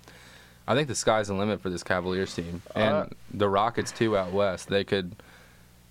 I 0.67 0.75
think 0.75 0.89
the 0.89 0.95
sky's 0.95 1.29
the 1.29 1.35
limit 1.35 1.61
for 1.61 1.69
this 1.71 1.83
Cavaliers 1.83 2.35
team, 2.35 2.63
and 2.75 2.95
Uh, 2.95 3.07
the 3.33 3.49
Rockets 3.49 3.93
too 3.93 4.17
out 4.17 4.33
west. 4.33 4.69
They 4.69 4.85
could. 4.85 5.17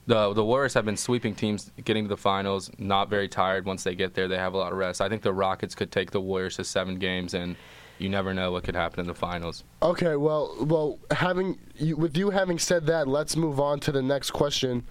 The 0.08 0.34
the 0.34 0.44
Warriors 0.44 0.74
have 0.74 0.84
been 0.84 0.98
sweeping 0.98 1.36
teams, 1.36 1.72
getting 1.86 2.06
to 2.06 2.10
the 2.10 2.18
finals. 2.18 2.70
Not 2.78 3.10
very 3.10 3.28
tired 3.30 3.66
once 3.66 3.84
they 3.84 3.96
get 3.96 4.16
there. 4.16 4.28
They 4.28 4.38
have 4.38 4.54
a 4.54 4.58
lot 4.58 4.72
of 4.72 4.78
rest. 4.78 5.00
I 5.00 5.10
think 5.10 5.22
the 5.22 5.34
Rockets 5.34 5.76
could 5.76 5.92
take 5.92 6.12
the 6.12 6.20
Warriors 6.20 6.56
to 6.58 6.64
seven 6.64 6.98
games, 7.00 7.34
and 7.34 7.56
you 8.00 8.10
never 8.10 8.34
know 8.34 8.52
what 8.52 8.64
could 8.64 8.76
happen 8.76 9.00
in 9.00 9.08
the 9.08 9.14
finals. 9.14 9.64
Okay, 9.82 10.16
well, 10.16 10.56
well, 10.60 11.00
having 11.12 11.58
you, 11.76 11.96
with 11.96 12.18
you 12.18 12.32
having 12.32 12.60
said 12.60 12.86
that, 12.88 13.08
let's 13.08 13.38
move 13.38 13.60
on 13.60 13.80
to 13.82 13.92
the 13.92 14.02
next 14.02 14.32
question. 14.32 14.84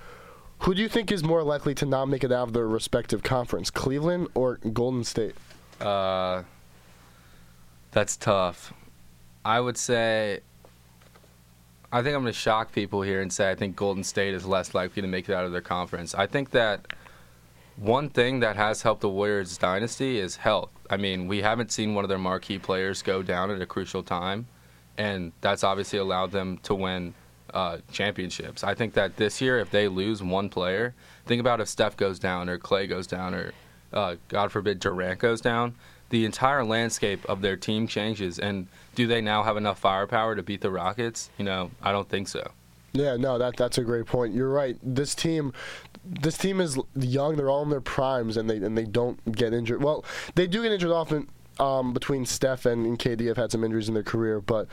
Who 0.61 0.75
do 0.75 0.81
you 0.81 0.89
think 0.89 1.11
is 1.11 1.25
more 1.25 1.43
likely 1.43 1.75
to 1.75 1.85
not 1.87 2.07
make 2.07 2.23
it 2.23 2.31
out 2.31 2.47
of 2.49 2.53
their 2.55 2.69
respective 2.69 3.25
conference, 3.25 3.69
Cleveland 3.69 4.29
or 4.35 4.59
Golden 4.73 5.03
State? 5.03 5.35
Uh, 5.81 6.45
that's 7.91 8.17
tough. 8.17 8.73
I 9.45 9.61
would 9.61 9.77
say. 9.77 10.41
I 11.95 12.03
think 12.03 12.17
I'm 12.17 12.23
going 12.23 12.33
to 12.33 12.39
shock 12.39 12.73
people 12.73 13.03
here 13.03 13.21
and 13.21 13.31
say 13.31 13.51
I 13.51 13.55
think 13.55 13.77
Golden 13.77 14.03
State 14.03 14.33
is 14.33 14.47
less 14.47 14.75
likely 14.75 15.03
to 15.03 15.09
make 15.09 15.29
it 15.29 15.35
out 15.35 15.45
of 15.45 15.53
their 15.53 15.61
conference. 15.61 16.15
I 16.15 16.27
think 16.27 16.51
that 16.53 16.87
one 17.77 18.09
thing 18.09 18.41
that 18.41 18.57
has 18.57 18.81
helped 18.81 19.03
the 19.03 19.09
Warriors 19.11 19.59
dynasty 19.59 20.19
is 20.19 20.37
health. 20.37 20.71
I 20.89 20.97
mean, 20.97 21.27
we 21.29 21.43
haven't 21.43 21.73
seen 21.73 21.95
one 21.95 22.05
of 22.05 22.09
their 22.09 22.19
marquee 22.19 22.59
players 22.59 23.03
go 23.03 23.23
down 23.23 23.51
at 23.51 23.61
a 23.61 23.67
crucial 23.67 24.03
time, 24.03 24.47
and 24.97 25.33
that's 25.41 25.65
obviously 25.65 25.99
allowed 25.99 26.33
them 26.33 26.59
to 26.63 26.75
win 26.75 27.15
uh, 27.53 27.79
championships. 27.91 28.65
I 28.65 28.75
think 28.75 28.95
that 28.95 29.17
this 29.17 29.41
year, 29.41 29.59
if 29.59 29.71
they 29.71 29.89
lose 29.89 30.23
one 30.23 30.49
player, 30.49 30.95
think 31.27 31.41
about 31.41 31.61
if 31.61 31.69
Steph 31.69 31.97
goes 31.97 32.19
down 32.19 32.49
or 32.49 32.59
Klay 32.59 32.89
goes 32.89 33.07
down 33.07 33.35
or, 33.35 33.53
uh, 33.93 34.17
God 34.29 34.53
forbid, 34.53 34.81
Durant 34.81 35.19
goes 35.19 35.41
down. 35.41 35.75
The 36.13 36.27
entire 36.27 36.63
landscape 36.63 37.25
of 37.27 37.41
their 37.41 37.57
team 37.57 37.87
changes, 37.87 38.39
and 38.39 38.67
do 38.95 39.07
they 39.07 39.23
now 39.23 39.43
have 39.43 39.57
enough 39.57 39.79
firepower 39.79 40.37
to 40.37 40.43
beat 40.43 40.61
the 40.61 40.71
Rockets? 40.71 41.31
You 41.39 41.45
know, 41.47 41.71
I 41.83 41.91
don't 41.91 42.09
think 42.09 42.29
so. 42.29 42.53
Yeah, 42.93 43.17
no, 43.17 43.39
that 43.39 43.57
that's 43.57 43.79
a 43.79 43.83
great 43.83 44.05
point. 44.05 44.35
You're 44.35 44.51
right. 44.51 44.77
This 44.83 45.15
team, 45.15 45.55
this 46.05 46.37
team 46.37 46.61
is 46.61 46.79
young. 46.95 47.37
They're 47.37 47.49
all 47.49 47.63
in 47.63 47.71
their 47.71 47.81
primes, 47.81 48.37
and 48.37 48.49
they 48.51 48.57
and 48.57 48.77
they 48.77 48.85
don't 48.85 49.33
get 49.33 49.55
injured. 49.55 49.83
Well, 49.83 50.05
they 50.35 50.47
do 50.47 50.63
get 50.63 50.73
injured 50.73 50.91
often. 50.91 51.29
Um, 51.59 51.93
between 51.93 52.25
Steph 52.25 52.65
and, 52.67 52.99
KD 52.99 53.29
have 53.29 53.37
had 53.37 53.53
some 53.53 53.63
injuries 53.63 53.89
in 53.89 53.95
their 53.95 54.03
career, 54.03 54.41
but 54.41 54.69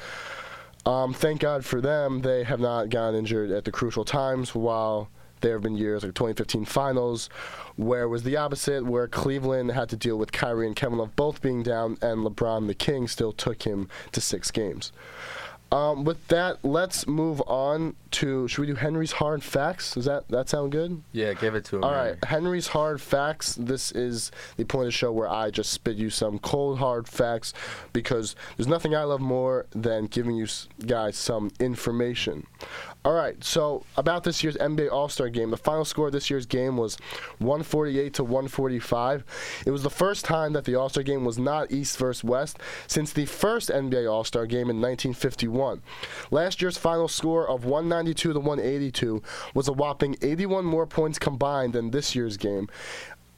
um, 0.85 1.13
thank 1.13 1.41
God 1.41 1.65
for 1.65 1.81
them, 1.81 2.21
they 2.21 2.43
have 2.45 2.59
not 2.61 2.89
gotten 2.89 3.15
injured 3.15 3.51
at 3.51 3.65
the 3.65 3.71
crucial 3.71 4.05
times. 4.05 4.55
While 4.55 5.09
there 5.41 5.53
have 5.53 5.61
been 5.63 5.77
years 5.77 6.03
like 6.03 6.13
2015 6.13 6.65
Finals, 6.65 7.29
where 7.75 8.03
it 8.03 8.09
was 8.09 8.23
the 8.23 8.37
opposite, 8.37 8.85
where 8.85 9.07
Cleveland 9.07 9.71
had 9.71 9.89
to 9.89 9.95
deal 9.95 10.17
with 10.17 10.31
Kyrie 10.31 10.67
and 10.67 10.75
Kevin 10.75 10.97
Love 10.97 11.15
both 11.15 11.41
being 11.41 11.63
down, 11.63 11.97
and 12.01 12.25
LeBron 12.25 12.67
the 12.67 12.73
King 12.73 13.07
still 13.07 13.31
took 13.31 13.63
him 13.63 13.89
to 14.11 14.21
six 14.21 14.51
games. 14.51 14.91
Um, 15.71 16.03
with 16.03 16.27
that, 16.29 16.65
let's 16.65 17.05
move 17.05 17.41
on 17.45 17.95
to. 18.11 18.47
Should 18.47 18.61
we 18.61 18.67
do 18.67 18.75
Henry's 18.75 19.11
hard 19.11 19.43
facts? 19.43 19.93
Does 19.93 20.05
that 20.05 20.27
that 20.29 20.49
sound 20.49 20.71
good? 20.71 21.03
Yeah, 21.11 21.33
give 21.33 21.53
it 21.53 21.63
to 21.65 21.77
him. 21.77 21.83
All 21.83 21.91
right, 21.91 22.17
Henry. 22.25 22.49
Henry's 22.49 22.67
hard 22.67 22.99
facts. 22.99 23.53
This 23.53 23.91
is 23.91 24.31
the 24.57 24.65
point 24.65 24.85
of 24.85 24.87
the 24.87 24.91
show 24.91 25.11
where 25.11 25.29
I 25.29 25.51
just 25.51 25.71
spit 25.71 25.95
you 25.95 26.09
some 26.09 26.39
cold 26.39 26.79
hard 26.79 27.07
facts 27.07 27.53
because 27.93 28.35
there's 28.57 28.67
nothing 28.67 28.95
I 28.95 29.03
love 29.03 29.21
more 29.21 29.67
than 29.71 30.07
giving 30.07 30.35
you 30.35 30.47
guys 30.87 31.17
some 31.17 31.51
information. 31.59 32.47
All 33.05 33.13
right, 33.13 33.41
so 33.41 33.85
about 33.95 34.25
this 34.25 34.43
year's 34.43 34.57
NBA 34.57 34.91
All 34.91 35.07
Star 35.07 35.29
game, 35.29 35.51
the 35.51 35.57
final 35.57 35.85
score 35.85 36.07
of 36.07 36.11
this 36.11 36.29
year's 36.29 36.45
game 36.45 36.75
was 36.75 36.97
148 37.37 38.13
to 38.15 38.23
145. 38.25 39.23
It 39.65 39.71
was 39.71 39.83
the 39.83 39.89
first 39.89 40.25
time 40.25 40.51
that 40.51 40.65
the 40.65 40.75
All 40.75 40.89
Star 40.89 41.01
game 41.01 41.23
was 41.23 41.39
not 41.39 41.71
East 41.71 41.97
versus 41.97 42.25
West 42.25 42.59
since 42.87 43.13
the 43.13 43.25
first 43.25 43.69
NBA 43.69 44.11
All 44.11 44.25
Star 44.25 44.45
game 44.45 44.69
in 44.69 44.81
1951. 44.81 45.81
Last 46.29 46.61
year's 46.61 46.77
final 46.77 47.07
score 47.07 47.47
of 47.47 47.63
192 47.63 48.33
to 48.33 48.39
182 48.39 49.23
was 49.53 49.69
a 49.69 49.73
whopping 49.73 50.17
81 50.21 50.65
more 50.65 50.85
points 50.85 51.17
combined 51.17 51.71
than 51.71 51.91
this 51.91 52.15
year's 52.15 52.35
game. 52.35 52.67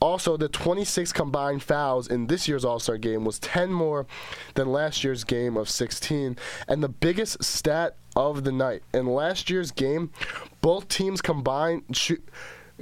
Also, 0.02 0.36
the 0.36 0.50
26 0.50 1.14
combined 1.14 1.62
fouls 1.62 2.08
in 2.08 2.26
this 2.26 2.48
year's 2.48 2.66
All 2.66 2.80
Star 2.80 2.98
game 2.98 3.24
was 3.24 3.38
10 3.40 3.72
more 3.72 4.08
than 4.56 4.72
last 4.72 5.04
year's 5.04 5.24
game 5.24 5.56
of 5.56 5.70
16. 5.70 6.38
And 6.68 6.84
the 6.84 6.90
biggest 6.90 7.44
stat 7.44 7.96
of 8.16 8.44
the 8.44 8.52
night 8.52 8.82
in 8.94 9.06
last 9.06 9.50
year's 9.50 9.70
game, 9.70 10.12
both 10.62 10.88
teams 10.88 11.22
combined 11.22 11.84
shoot. 11.96 12.28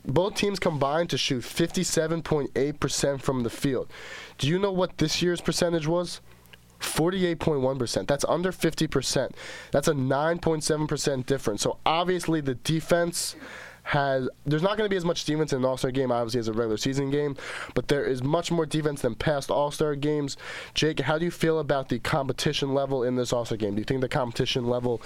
Both 0.06 0.36
teams 0.36 0.60
combined 0.60 1.10
to 1.10 1.18
shoot 1.18 1.44
57.8% 1.44 3.22
from 3.22 3.44
the 3.44 3.50
field. 3.50 3.92
Do 4.38 4.48
you 4.48 4.58
know 4.58 4.72
what 4.72 4.98
this 4.98 5.22
year's 5.22 5.42
percentage 5.42 5.88
was? 5.88 6.22
48.1%. 6.80 8.08
That's 8.08 8.24
under 8.26 8.54
50%. 8.54 9.32
That's 9.72 9.90
a 9.90 9.94
9.7% 9.94 11.26
difference. 11.26 11.62
So 11.62 11.80
obviously 11.86 12.40
the 12.40 12.56
defense 12.56 13.36
has 13.84 14.30
there's 14.46 14.62
not 14.62 14.78
going 14.78 14.88
to 14.88 14.90
be 14.90 14.98
as 14.98 15.06
much 15.06 15.26
defense 15.26 15.54
in 15.54 15.60
an 15.60 15.66
All-Star 15.66 15.92
game 15.92 16.12
obviously 16.12 16.40
as 16.40 16.48
a 16.48 16.54
regular 16.54 16.78
season 16.78 17.10
game, 17.10 17.36
but 17.74 17.88
there 17.88 18.06
is 18.06 18.24
much 18.24 18.52
more 18.52 18.66
defense 18.66 19.02
than 19.02 19.16
past 19.16 19.50
All-Star 19.50 19.96
games. 19.96 20.38
Jake, 20.74 21.00
how 21.00 21.18
do 21.18 21.26
you 21.26 21.32
feel 21.32 21.60
about 21.60 21.90
the 21.90 22.00
competition 22.00 22.74
level 22.74 23.04
in 23.04 23.16
this 23.16 23.34
All-Star 23.34 23.58
game? 23.58 23.76
Do 23.76 23.80
you 23.80 23.86
think 23.86 24.02
the 24.02 24.10
competition 24.10 24.68
level 24.68 25.02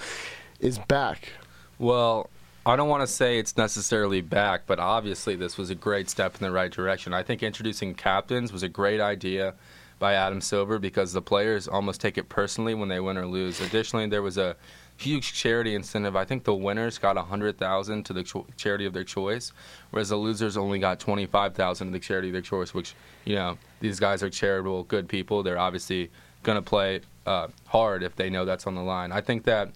is 0.60 0.78
back? 0.78 1.30
Well, 1.78 2.30
I 2.66 2.76
don't 2.76 2.88
want 2.88 3.02
to 3.02 3.06
say 3.06 3.38
it's 3.38 3.56
necessarily 3.56 4.22
back, 4.22 4.62
but 4.66 4.78
obviously 4.78 5.36
this 5.36 5.58
was 5.58 5.70
a 5.70 5.74
great 5.74 6.08
step 6.08 6.34
in 6.34 6.42
the 6.42 6.50
right 6.50 6.70
direction. 6.70 7.12
I 7.12 7.22
think 7.22 7.42
introducing 7.42 7.94
captains 7.94 8.52
was 8.52 8.62
a 8.62 8.68
great 8.68 9.00
idea 9.00 9.54
by 9.98 10.14
Adam 10.14 10.40
Silver 10.40 10.78
because 10.78 11.12
the 11.12 11.22
players 11.22 11.68
almost 11.68 12.00
take 12.00 12.18
it 12.18 12.28
personally 12.28 12.74
when 12.74 12.88
they 12.88 13.00
win 13.00 13.18
or 13.18 13.26
lose. 13.26 13.60
Additionally, 13.60 14.06
there 14.06 14.22
was 14.22 14.38
a 14.38 14.56
huge 14.96 15.32
charity 15.32 15.74
incentive. 15.74 16.16
I 16.16 16.24
think 16.24 16.44
the 16.44 16.54
winners 16.54 16.98
got 16.98 17.16
a 17.16 17.22
hundred 17.22 17.58
thousand 17.58 18.04
to 18.04 18.12
the 18.12 18.22
cho- 18.22 18.46
charity 18.56 18.86
of 18.86 18.92
their 18.92 19.04
choice, 19.04 19.52
whereas 19.90 20.08
the 20.08 20.16
losers 20.16 20.56
only 20.56 20.78
got 20.78 21.00
twenty 21.00 21.26
five 21.26 21.54
thousand 21.54 21.88
to 21.88 21.92
the 21.92 21.98
charity 21.98 22.28
of 22.28 22.32
their 22.32 22.42
choice. 22.42 22.72
Which 22.74 22.94
you 23.24 23.34
know 23.34 23.58
these 23.80 24.00
guys 24.00 24.22
are 24.22 24.30
charitable, 24.30 24.84
good 24.84 25.08
people. 25.08 25.42
They're 25.42 25.58
obviously 25.58 26.10
going 26.42 26.56
to 26.56 26.62
play 26.62 27.00
uh, 27.26 27.48
hard 27.66 28.02
if 28.02 28.16
they 28.16 28.30
know 28.30 28.44
that's 28.44 28.66
on 28.66 28.74
the 28.74 28.82
line. 28.82 29.12
I 29.12 29.20
think 29.20 29.44
that 29.44 29.72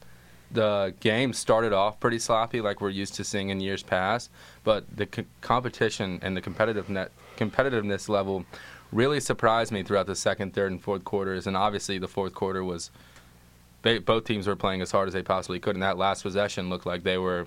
the 0.51 0.95
game 1.01 1.33
started 1.33 1.73
off 1.73 2.01
pretty 2.01 2.19
sloppy, 2.19 2.61
like 2.61 2.81
we're 2.81 2.91
used 2.91 3.15
to 3.15 3.25
seeing 3.25 3.51
in 3.51 3.61
years 3.61 3.83
past. 3.83 4.31
But 4.65 4.85
the 4.97 5.07
competition 5.41 6.19
and 6.23 6.37
the 6.37 6.41
competitive 6.41 6.89
net, 6.89 7.11
competitiveness 7.37 8.09
level 8.09 8.45
really 8.93 9.21
surprised 9.21 9.73
me 9.73 9.83
throughout 9.83 10.07
the 10.07 10.17
second, 10.17 10.55
third, 10.55 10.73
and 10.73 10.81
fourth 10.81 11.05
quarters. 11.05 11.47
And 11.47 11.57
obviously, 11.57 11.99
the 11.99 12.09
fourth 12.09 12.35
quarter 12.35 12.65
was 12.65 12.91
they, 13.83 13.99
both 13.99 14.25
teams 14.25 14.47
were 14.47 14.57
playing 14.57 14.83
as 14.83 14.91
hard 14.91 15.09
as 15.09 15.15
they 15.15 15.23
possibly 15.23 15.61
could. 15.61 15.77
And 15.77 15.83
that 15.83 15.97
last 15.99 16.23
possession 16.23 16.69
looked 16.71 16.87
like 16.87 17.03
they 17.05 17.19
were. 17.19 17.47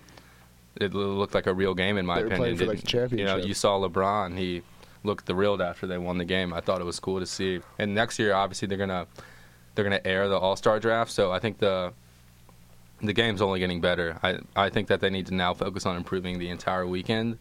It 0.79 0.93
looked 0.93 1.33
like 1.33 1.47
a 1.47 1.53
real 1.53 1.73
game 1.73 1.97
in 1.97 2.05
my 2.05 2.15
They 2.15 2.21
were 2.21 2.27
opinion. 2.27 2.55
playing 2.55 2.57
for, 2.57 2.65
like, 2.77 2.83
Didn't- 2.83 3.19
You 3.19 3.25
know, 3.25 3.35
you 3.37 3.53
saw 3.53 3.77
LeBron. 3.77 4.37
He 4.37 4.61
looked 5.03 5.25
thrilled 5.25 5.61
after 5.61 5.85
they 5.85 5.97
won 5.97 6.17
the 6.17 6.23
game. 6.25 6.53
I 6.53 6.61
thought 6.61 6.79
it 6.79 6.85
was 6.85 6.99
cool 6.99 7.19
to 7.19 7.25
see. 7.25 7.59
And 7.77 7.93
next 7.93 8.17
year, 8.19 8.33
obviously, 8.33 8.67
they're 8.69 8.77
gonna 8.77 9.07
they're 9.75 9.83
gonna 9.83 9.99
air 10.05 10.29
the 10.29 10.37
All 10.37 10.55
Star 10.55 10.79
draft. 10.79 11.11
So 11.11 11.31
I 11.31 11.39
think 11.39 11.57
the 11.59 11.91
the 13.01 13.13
game's 13.13 13.41
only 13.41 13.59
getting 13.59 13.81
better. 13.81 14.17
I 14.23 14.39
I 14.55 14.69
think 14.69 14.87
that 14.87 15.01
they 15.01 15.09
need 15.09 15.25
to 15.27 15.33
now 15.33 15.53
focus 15.53 15.85
on 15.85 15.97
improving 15.97 16.39
the 16.39 16.49
entire 16.49 16.85
weekend 16.87 17.37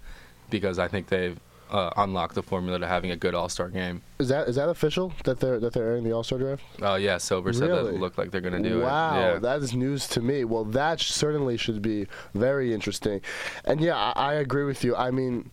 because 0.49 0.79
I 0.81 0.89
think 0.89 1.07
they've 1.09 1.39
uh, 1.71 1.91
unlocked 1.97 2.35
the 2.35 2.43
formula 2.43 2.79
to 2.79 2.87
having 2.87 3.11
a 3.13 3.17
good 3.17 3.35
All 3.35 3.49
Star 3.49 3.69
game. 3.69 4.03
Is 4.19 4.29
that 4.29 4.49
is 4.49 4.57
that 4.57 4.69
official 4.69 5.13
that 5.25 5.41
they're 5.41 5.59
that 5.61 5.73
they're 5.73 5.87
airing 5.89 6.05
the 6.05 6.13
All 6.13 6.23
Star 6.25 6.39
draft? 6.39 6.63
Oh 6.83 6.97
yeah, 6.97 7.19
Silver 7.19 7.53
said 7.53 7.71
that 7.71 7.75
Really? 7.75 7.95
it 7.95 8.01
looked 8.01 8.19
like 8.19 8.31
they're 8.31 8.41
gonna 8.41 8.63
do 8.63 8.81
wow, 8.81 9.15
it. 9.15 9.21
Yeah. 9.21 9.39
that 9.39 9.63
is 9.63 9.75
news 9.75 10.07
to 10.09 10.21
me. 10.21 10.45
Well, 10.45 10.65
that 10.65 11.01
certainly 11.01 11.57
should 11.57 11.81
be 11.81 12.07
very 12.35 12.75
interesting. 12.75 13.21
And 13.65 13.81
yeah, 13.81 13.97
I, 13.97 14.13
I 14.13 14.35
agree 14.35 14.65
with 14.65 14.85
you. 14.85 14.97
I 14.97 15.11
mean, 15.11 15.51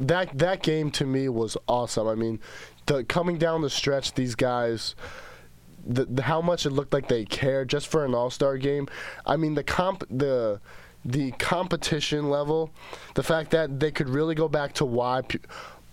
that 0.00 0.38
that 0.38 0.62
game 0.62 0.90
to 0.92 1.04
me 1.06 1.28
was 1.28 1.56
awesome. 1.68 2.08
I 2.08 2.14
mean, 2.14 2.40
the, 2.86 3.04
coming 3.04 3.38
down 3.38 3.62
the 3.62 3.70
stretch, 3.70 4.14
these 4.14 4.34
guys. 4.34 4.94
The, 5.86 6.06
the, 6.06 6.22
how 6.22 6.40
much 6.40 6.64
it 6.64 6.70
looked 6.70 6.94
like 6.94 7.08
they 7.08 7.26
cared 7.26 7.68
just 7.68 7.88
for 7.88 8.06
an 8.06 8.14
All 8.14 8.30
Star 8.30 8.56
game. 8.56 8.88
I 9.26 9.36
mean, 9.36 9.52
the 9.54 9.62
comp, 9.62 10.02
the 10.08 10.58
the 11.04 11.32
competition 11.32 12.30
level, 12.30 12.70
the 13.14 13.22
fact 13.22 13.50
that 13.50 13.80
they 13.80 13.90
could 13.90 14.08
really 14.08 14.34
go 14.34 14.48
back 14.48 14.72
to 14.74 14.84
why 14.84 15.22
pe- 15.22 15.38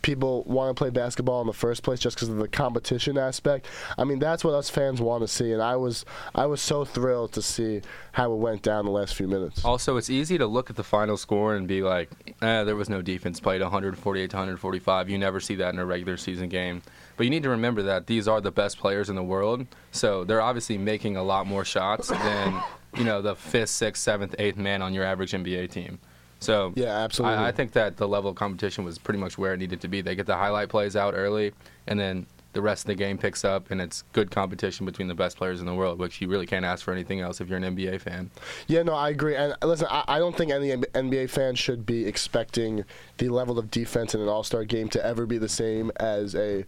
people 0.02 0.44
want 0.44 0.76
to 0.76 0.80
play 0.80 0.90
basketball 0.90 1.42
in 1.42 1.48
the 1.48 1.54
first 1.54 1.84
place 1.84 2.00
just 2.00 2.16
because 2.16 2.30
of 2.30 2.38
the 2.38 2.48
competition 2.48 3.18
aspect. 3.18 3.68
I 3.98 4.04
mean, 4.04 4.20
that's 4.20 4.44
what 4.44 4.54
us 4.54 4.70
fans 4.70 5.02
want 5.02 5.22
to 5.22 5.28
see, 5.28 5.52
and 5.52 5.62
I 5.62 5.76
was 5.76 6.06
I 6.34 6.46
was 6.46 6.62
so 6.62 6.86
thrilled 6.86 7.34
to 7.34 7.42
see 7.42 7.82
how 8.14 8.32
it 8.32 8.38
went 8.38 8.62
down 8.62 8.86
the 8.86 8.92
last 8.92 9.16
few 9.16 9.28
minutes. 9.28 9.64
Also, 9.64 9.98
it's 9.98 10.10
easy 10.10 10.38
to 10.38 10.48
look 10.48 10.70
at 10.70 10.76
the 10.76 10.84
final 10.84 11.18
score 11.18 11.56
and 11.56 11.68
be 11.68 11.82
like, 11.82 12.10
eh, 12.42 12.64
there 12.64 12.76
was 12.76 12.90
no 12.90 13.02
defense 13.02 13.40
played 13.40 13.62
148 13.62 14.30
to 14.30 14.36
145. 14.36 15.10
You 15.10 15.18
never 15.18 15.40
see 15.40 15.56
that 15.56 15.74
in 15.74 15.80
a 15.80 15.86
regular 15.86 16.18
season 16.18 16.50
game. 16.50 16.82
But 17.18 17.26
you 17.26 17.30
need 17.30 17.44
to 17.44 17.50
remember 17.50 17.84
that 17.84 18.08
these 18.08 18.28
are 18.28 18.42
the 18.42 18.52
best 18.52 18.80
players 18.80 19.10
in 19.10 19.16
the 19.16 19.24
world, 19.24 19.68
so 19.92 20.24
they're 20.24 20.42
obviously 20.42 20.78
making 20.78 21.18
a 21.18 21.24
lot 21.24 21.46
more 21.46 21.64
shots 21.64 22.08
than 22.08 22.64
you 22.98 23.04
know 23.04 23.22
the 23.22 23.36
fifth, 23.36 23.70
sixth, 23.70 24.04
seventh, 24.04 24.36
eighth 24.40 24.58
man 24.58 24.82
on 24.82 24.94
your 24.94 25.04
average 25.04 25.32
NBA 25.32 25.72
team. 25.72 26.00
So 26.40 26.74
Yeah, 26.76 26.98
absolutely. 26.98 27.38
I, 27.38 27.50
I 27.50 27.52
think 27.52 27.72
that 27.74 27.98
the 27.98 28.08
level 28.08 28.32
of 28.32 28.36
competition 28.36 28.84
was 28.84 28.98
pretty 28.98 29.20
much 29.20 29.38
where 29.38 29.54
it 29.54 29.58
needed 29.58 29.82
to 29.82 29.88
be. 29.88 30.02
They 30.02 30.16
get 30.16 30.26
the 30.26 30.36
highlight 30.36 30.70
plays 30.70 30.96
out 30.96 31.14
early, 31.16 31.54
and 31.88 32.00
then 32.00 32.26
the 32.54 32.62
rest 32.62 32.84
of 32.84 32.88
the 32.88 32.96
game 32.96 33.18
picks 33.18 33.46
up, 33.46 33.72
and 33.72 33.80
it's 33.80 34.04
good 34.12 34.30
competition 34.30 34.86
between 34.86 35.08
the 35.08 35.16
best 35.16 35.38
players 35.38 35.62
in 35.62 35.66
the 35.66 35.74
world, 35.74 36.00
which 36.00 36.20
you 36.20 36.28
really 36.28 36.46
can't 36.46 36.66
ask 36.66 36.84
for 36.84 36.92
anything 36.92 37.22
else 37.22 37.40
if 37.40 37.48
you're 37.48 37.58
an 37.58 37.76
NBA 37.76 38.02
fan. 38.02 38.30
Yeah, 38.68 38.84
no, 38.84 38.94
I 38.94 39.10
agree. 39.10 39.36
And 39.36 39.56
listen, 39.64 39.88
I, 39.90 40.04
I 40.08 40.20
don't 40.20 40.36
think 40.36 40.52
any 40.52 40.72
NBA 40.72 41.30
fan 41.30 41.56
should 41.56 41.86
be 41.86 42.06
expecting 42.06 42.84
the 43.20 43.30
level 43.30 43.58
of 43.58 43.72
defense 43.72 44.14
in 44.14 44.22
an 44.22 44.28
All 44.28 44.44
Star 44.44 44.66
game 44.66 44.90
to 44.90 45.06
ever 45.06 45.26
be 45.26 45.38
the 45.38 45.50
same 45.50 45.92
as 45.98 46.36
a 46.36 46.66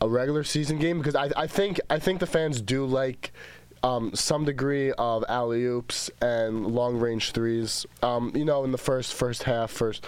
a 0.00 0.08
regular 0.08 0.42
season 0.42 0.78
game 0.78 0.98
because 0.98 1.14
I, 1.14 1.30
I 1.36 1.46
think 1.46 1.80
I 1.88 1.98
think 1.98 2.20
the 2.20 2.26
fans 2.26 2.60
do 2.60 2.84
like. 2.84 3.32
Um, 3.84 4.14
some 4.14 4.46
degree 4.46 4.92
of 4.92 5.24
alley 5.28 5.64
oops 5.64 6.10
and 6.20 6.66
long 6.66 6.98
range 6.98 7.32
threes. 7.32 7.84
Um, 8.02 8.32
you 8.34 8.44
know, 8.44 8.64
in 8.64 8.72
the 8.72 8.78
first 8.78 9.12
first 9.12 9.42
half, 9.42 9.70
first 9.70 10.06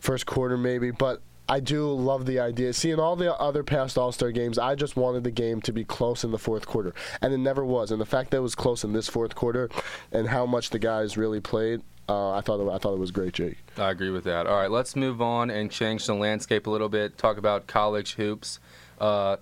first 0.00 0.24
quarter 0.24 0.56
maybe, 0.56 0.90
but 0.90 1.20
I 1.48 1.60
do 1.60 1.90
love 1.92 2.26
the 2.26 2.40
idea. 2.40 2.72
See, 2.72 2.90
in 2.90 2.98
all 2.98 3.16
the 3.16 3.34
other 3.34 3.62
past 3.62 3.96
All 3.96 4.12
Star 4.12 4.32
games, 4.32 4.58
I 4.58 4.74
just 4.74 4.96
wanted 4.96 5.24
the 5.24 5.30
game 5.30 5.60
to 5.62 5.72
be 5.72 5.84
close 5.84 6.24
in 6.24 6.30
the 6.30 6.38
fourth 6.38 6.66
quarter, 6.66 6.94
and 7.22 7.32
it 7.32 7.38
never 7.38 7.64
was. 7.64 7.90
And 7.90 8.00
the 8.00 8.06
fact 8.06 8.30
that 8.30 8.38
it 8.38 8.40
was 8.40 8.54
close 8.54 8.82
in 8.82 8.92
this 8.92 9.08
fourth 9.08 9.34
quarter, 9.34 9.70
and 10.12 10.28
how 10.28 10.44
much 10.44 10.70
the 10.70 10.78
guys 10.78 11.16
really 11.16 11.40
played, 11.40 11.82
uh, 12.08 12.32
I 12.32 12.40
thought 12.42 12.60
it, 12.60 12.70
I 12.70 12.78
thought 12.78 12.94
it 12.94 12.98
was 12.98 13.10
great, 13.10 13.34
Jake. 13.34 13.58
I 13.76 13.90
agree 13.90 14.10
with 14.10 14.24
that. 14.24 14.46
All 14.46 14.56
right, 14.56 14.70
let's 14.70 14.96
move 14.96 15.22
on 15.22 15.50
and 15.50 15.70
change 15.70 16.06
the 16.06 16.14
landscape 16.14 16.66
a 16.66 16.70
little 16.70 16.88
bit. 16.88 17.18
Talk 17.18 17.38
about 17.38 17.66
college 17.66 18.14
hoops. 18.14 18.60
Uh, 19.00 19.36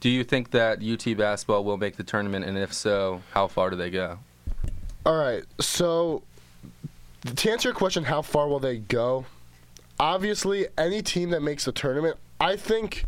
do 0.00 0.10
you 0.10 0.24
think 0.24 0.50
that 0.50 0.82
UT 0.82 1.16
basketball 1.16 1.64
will 1.64 1.76
make 1.76 1.96
the 1.96 2.04
tournament, 2.04 2.44
and 2.44 2.58
if 2.58 2.72
so, 2.72 3.22
how 3.32 3.46
far 3.46 3.70
do 3.70 3.76
they 3.76 3.90
go? 3.90 4.18
All 5.06 5.16
right, 5.16 5.44
so 5.60 6.22
to 7.24 7.50
answer 7.50 7.68
your 7.68 7.74
question, 7.74 8.04
how 8.04 8.22
far 8.22 8.48
will 8.48 8.60
they 8.60 8.78
go? 8.78 9.24
Obviously, 9.98 10.66
any 10.76 11.02
team 11.02 11.30
that 11.30 11.42
makes 11.42 11.64
the 11.64 11.72
tournament, 11.72 12.16
I 12.40 12.56
think, 12.56 13.04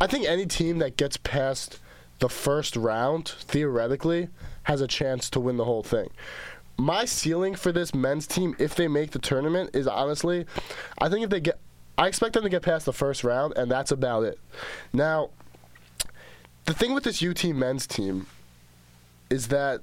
I 0.00 0.06
think 0.06 0.26
any 0.26 0.46
team 0.46 0.78
that 0.78 0.96
gets 0.96 1.16
past 1.18 1.78
the 2.18 2.28
first 2.28 2.76
round 2.76 3.28
theoretically 3.28 4.28
has 4.64 4.80
a 4.80 4.86
chance 4.86 5.30
to 5.30 5.40
win 5.40 5.56
the 5.56 5.64
whole 5.64 5.82
thing. 5.82 6.10
My 6.76 7.04
ceiling 7.04 7.54
for 7.54 7.72
this 7.72 7.94
men's 7.94 8.26
team, 8.26 8.56
if 8.58 8.74
they 8.74 8.88
make 8.88 9.10
the 9.10 9.18
tournament, 9.18 9.70
is 9.74 9.86
honestly, 9.86 10.46
I 10.98 11.08
think 11.08 11.24
if 11.24 11.30
they 11.30 11.40
get, 11.40 11.58
I 11.98 12.08
expect 12.08 12.34
them 12.34 12.42
to 12.44 12.48
get 12.48 12.62
past 12.62 12.86
the 12.86 12.92
first 12.92 13.22
round, 13.22 13.54
and 13.56 13.70
that's 13.70 13.92
about 13.92 14.24
it. 14.24 14.38
Now, 14.92 15.30
the 16.70 16.76
thing 16.76 16.94
with 16.94 17.02
this 17.02 17.20
UT 17.20 17.42
men's 17.46 17.84
team 17.84 18.26
is 19.28 19.48
that 19.48 19.80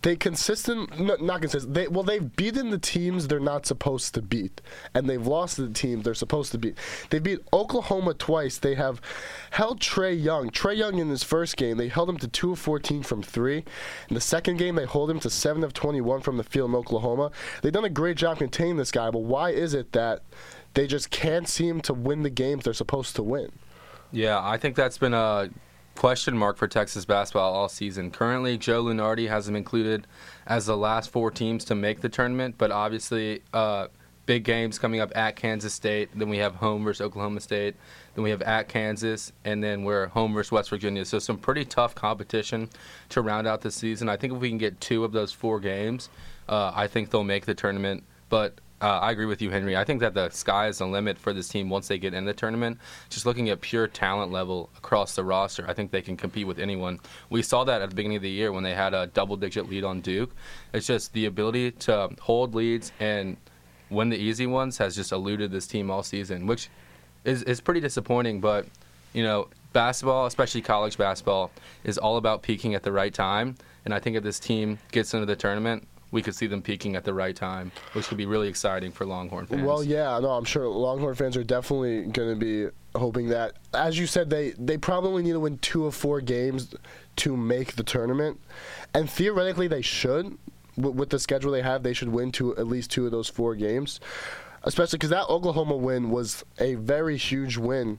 they 0.00 0.16
consistent 0.16 0.98
no, 0.98 1.16
not 1.20 1.42
consistent 1.42 1.74
they 1.74 1.86
well 1.86 2.02
they've 2.02 2.34
beaten 2.34 2.70
the 2.70 2.78
teams 2.78 3.28
they're 3.28 3.38
not 3.38 3.66
supposed 3.66 4.14
to 4.14 4.22
beat 4.22 4.62
and 4.94 5.06
they've 5.06 5.26
lost 5.26 5.58
the 5.58 5.68
teams 5.68 6.04
they're 6.04 6.14
supposed 6.14 6.50
to 6.52 6.56
beat. 6.56 6.78
They 7.10 7.18
beat 7.18 7.40
oklahoma 7.52 8.14
twice. 8.14 8.56
They 8.56 8.74
have 8.76 9.02
held 9.50 9.80
Trae 9.80 10.18
Young. 10.18 10.48
Trae 10.48 10.78
Young 10.78 10.98
in 10.98 11.10
his 11.10 11.22
first 11.22 11.58
game 11.58 11.76
they 11.76 11.88
held 11.88 12.08
him 12.08 12.16
to 12.16 12.28
2 12.28 12.52
of 12.52 12.58
14 12.58 13.02
from 13.02 13.22
3 13.22 13.58
in 13.58 14.14
the 14.14 14.20
second 14.20 14.56
game 14.56 14.76
they 14.76 14.86
hold 14.86 15.10
him 15.10 15.20
to 15.20 15.28
7 15.28 15.62
of 15.62 15.74
21 15.74 16.22
from 16.22 16.38
the 16.38 16.44
field 16.44 16.70
in 16.70 16.76
oklahoma. 16.76 17.30
They've 17.60 17.70
done 17.70 17.84
a 17.84 17.90
great 17.90 18.16
job 18.16 18.38
containing 18.38 18.78
this 18.78 18.92
guy 18.92 19.10
but 19.10 19.24
why 19.24 19.50
is 19.50 19.74
it 19.74 19.92
that 19.92 20.22
they 20.72 20.86
just 20.86 21.10
can't 21.10 21.46
seem 21.46 21.82
to 21.82 21.92
win 21.92 22.22
the 22.22 22.30
games 22.30 22.64
they're 22.64 22.72
supposed 22.72 23.14
to 23.16 23.22
win? 23.22 23.52
Yeah, 24.10 24.40
I 24.42 24.56
think 24.56 24.74
that's 24.74 24.96
been 24.96 25.12
a 25.12 25.50
question 25.96 26.36
mark 26.36 26.56
for 26.56 26.68
Texas 26.68 27.04
basketball 27.04 27.52
all 27.52 27.68
season. 27.68 28.10
Currently, 28.10 28.58
Joe 28.58 28.84
Lunardi 28.84 29.28
has 29.28 29.46
them 29.46 29.56
included 29.56 30.06
as 30.46 30.66
the 30.66 30.76
last 30.76 31.10
four 31.10 31.30
teams 31.30 31.64
to 31.66 31.74
make 31.74 32.00
the 32.00 32.08
tournament, 32.08 32.56
but 32.58 32.70
obviously, 32.70 33.42
uh, 33.52 33.88
big 34.26 34.44
games 34.44 34.78
coming 34.78 35.00
up 35.00 35.12
at 35.16 35.36
Kansas 35.36 35.74
State. 35.74 36.10
Then 36.14 36.28
we 36.28 36.38
have 36.38 36.56
home 36.56 36.84
versus 36.84 37.00
Oklahoma 37.00 37.40
State. 37.40 37.76
Then 38.14 38.22
we 38.22 38.30
have 38.30 38.42
at 38.42 38.68
Kansas, 38.68 39.32
and 39.44 39.62
then 39.62 39.84
we're 39.84 40.06
home 40.08 40.32
versus 40.32 40.52
West 40.52 40.70
Virginia. 40.70 41.04
So 41.04 41.18
some 41.18 41.38
pretty 41.38 41.64
tough 41.64 41.94
competition 41.94 42.68
to 43.10 43.20
round 43.20 43.46
out 43.46 43.62
the 43.62 43.70
season. 43.70 44.08
I 44.08 44.16
think 44.16 44.32
if 44.34 44.40
we 44.40 44.48
can 44.48 44.58
get 44.58 44.80
two 44.80 45.04
of 45.04 45.12
those 45.12 45.32
four 45.32 45.60
games, 45.60 46.08
uh, 46.48 46.72
I 46.74 46.86
think 46.86 47.10
they'll 47.10 47.24
make 47.24 47.46
the 47.46 47.54
tournament. 47.54 48.04
But 48.28 48.60
uh, 48.82 48.98
I 48.98 49.12
agree 49.12 49.26
with 49.26 49.40
you, 49.40 49.50
Henry. 49.50 49.76
I 49.76 49.84
think 49.84 50.00
that 50.00 50.12
the 50.12 50.28
sky 50.30 50.66
is 50.66 50.78
the 50.78 50.86
limit 50.86 51.16
for 51.16 51.32
this 51.32 51.46
team 51.46 51.70
once 51.70 51.86
they 51.86 51.98
get 51.98 52.14
in 52.14 52.24
the 52.24 52.32
tournament. 52.32 52.78
Just 53.10 53.24
looking 53.24 53.48
at 53.48 53.60
pure 53.60 53.86
talent 53.86 54.32
level 54.32 54.70
across 54.76 55.14
the 55.14 55.22
roster, 55.22 55.64
I 55.68 55.72
think 55.72 55.92
they 55.92 56.02
can 56.02 56.16
compete 56.16 56.48
with 56.48 56.58
anyone. 56.58 56.98
We 57.30 57.42
saw 57.42 57.62
that 57.62 57.80
at 57.80 57.90
the 57.90 57.94
beginning 57.94 58.16
of 58.16 58.22
the 58.22 58.30
year 58.30 58.50
when 58.50 58.64
they 58.64 58.74
had 58.74 58.92
a 58.92 59.06
double 59.06 59.36
digit 59.36 59.70
lead 59.70 59.84
on 59.84 60.00
Duke. 60.00 60.34
It's 60.72 60.86
just 60.86 61.12
the 61.12 61.26
ability 61.26 61.70
to 61.72 62.10
hold 62.20 62.56
leads 62.56 62.90
and 62.98 63.36
win 63.88 64.08
the 64.08 64.16
easy 64.16 64.46
ones 64.46 64.78
has 64.78 64.96
just 64.96 65.12
eluded 65.12 65.52
this 65.52 65.68
team 65.68 65.88
all 65.88 66.02
season, 66.02 66.48
which 66.48 66.68
is, 67.24 67.44
is 67.44 67.60
pretty 67.60 67.80
disappointing. 67.80 68.40
But, 68.40 68.66
you 69.12 69.22
know, 69.22 69.46
basketball, 69.72 70.26
especially 70.26 70.60
college 70.60 70.98
basketball, 70.98 71.52
is 71.84 71.98
all 71.98 72.16
about 72.16 72.42
peaking 72.42 72.74
at 72.74 72.82
the 72.82 72.90
right 72.90 73.14
time. 73.14 73.54
And 73.84 73.94
I 73.94 74.00
think 74.00 74.16
if 74.16 74.24
this 74.24 74.40
team 74.40 74.78
gets 74.90 75.14
into 75.14 75.26
the 75.26 75.36
tournament, 75.36 75.86
we 76.12 76.22
could 76.22 76.34
see 76.34 76.46
them 76.46 76.62
peaking 76.62 76.94
at 76.94 77.04
the 77.04 77.12
right 77.12 77.34
time, 77.34 77.72
which 77.94 78.06
could 78.06 78.18
be 78.18 78.26
really 78.26 78.46
exciting 78.46 78.92
for 78.92 79.04
Longhorn 79.04 79.46
fans. 79.46 79.62
Well, 79.62 79.82
yeah, 79.82 80.18
no, 80.20 80.30
I'm 80.30 80.44
sure 80.44 80.68
Longhorn 80.68 81.14
fans 81.14 81.36
are 81.36 81.42
definitely 81.42 82.02
going 82.04 82.28
to 82.28 82.36
be 82.36 82.70
hoping 82.94 83.28
that. 83.30 83.54
As 83.74 83.98
you 83.98 84.06
said, 84.06 84.30
they 84.30 84.50
they 84.50 84.76
probably 84.76 85.22
need 85.22 85.32
to 85.32 85.40
win 85.40 85.58
two 85.58 85.86
of 85.86 85.94
four 85.94 86.20
games 86.20 86.74
to 87.16 87.36
make 87.36 87.74
the 87.74 87.82
tournament, 87.82 88.38
and 88.94 89.10
theoretically 89.10 89.66
they 89.66 89.82
should. 89.82 90.38
With, 90.74 91.10
the 91.10 91.18
schedule 91.18 91.52
they 91.52 91.60
have, 91.60 91.82
they 91.82 91.92
should 91.92 92.08
win 92.08 92.32
two 92.32 92.56
at 92.56 92.66
least 92.66 92.90
two 92.90 93.04
of 93.04 93.12
those 93.12 93.28
four 93.28 93.54
games, 93.54 94.00
especially 94.62 94.96
because 94.96 95.10
that 95.10 95.28
Oklahoma 95.28 95.76
win 95.76 96.08
was 96.08 96.46
a 96.58 96.76
very 96.76 97.18
huge 97.18 97.58
win. 97.58 97.98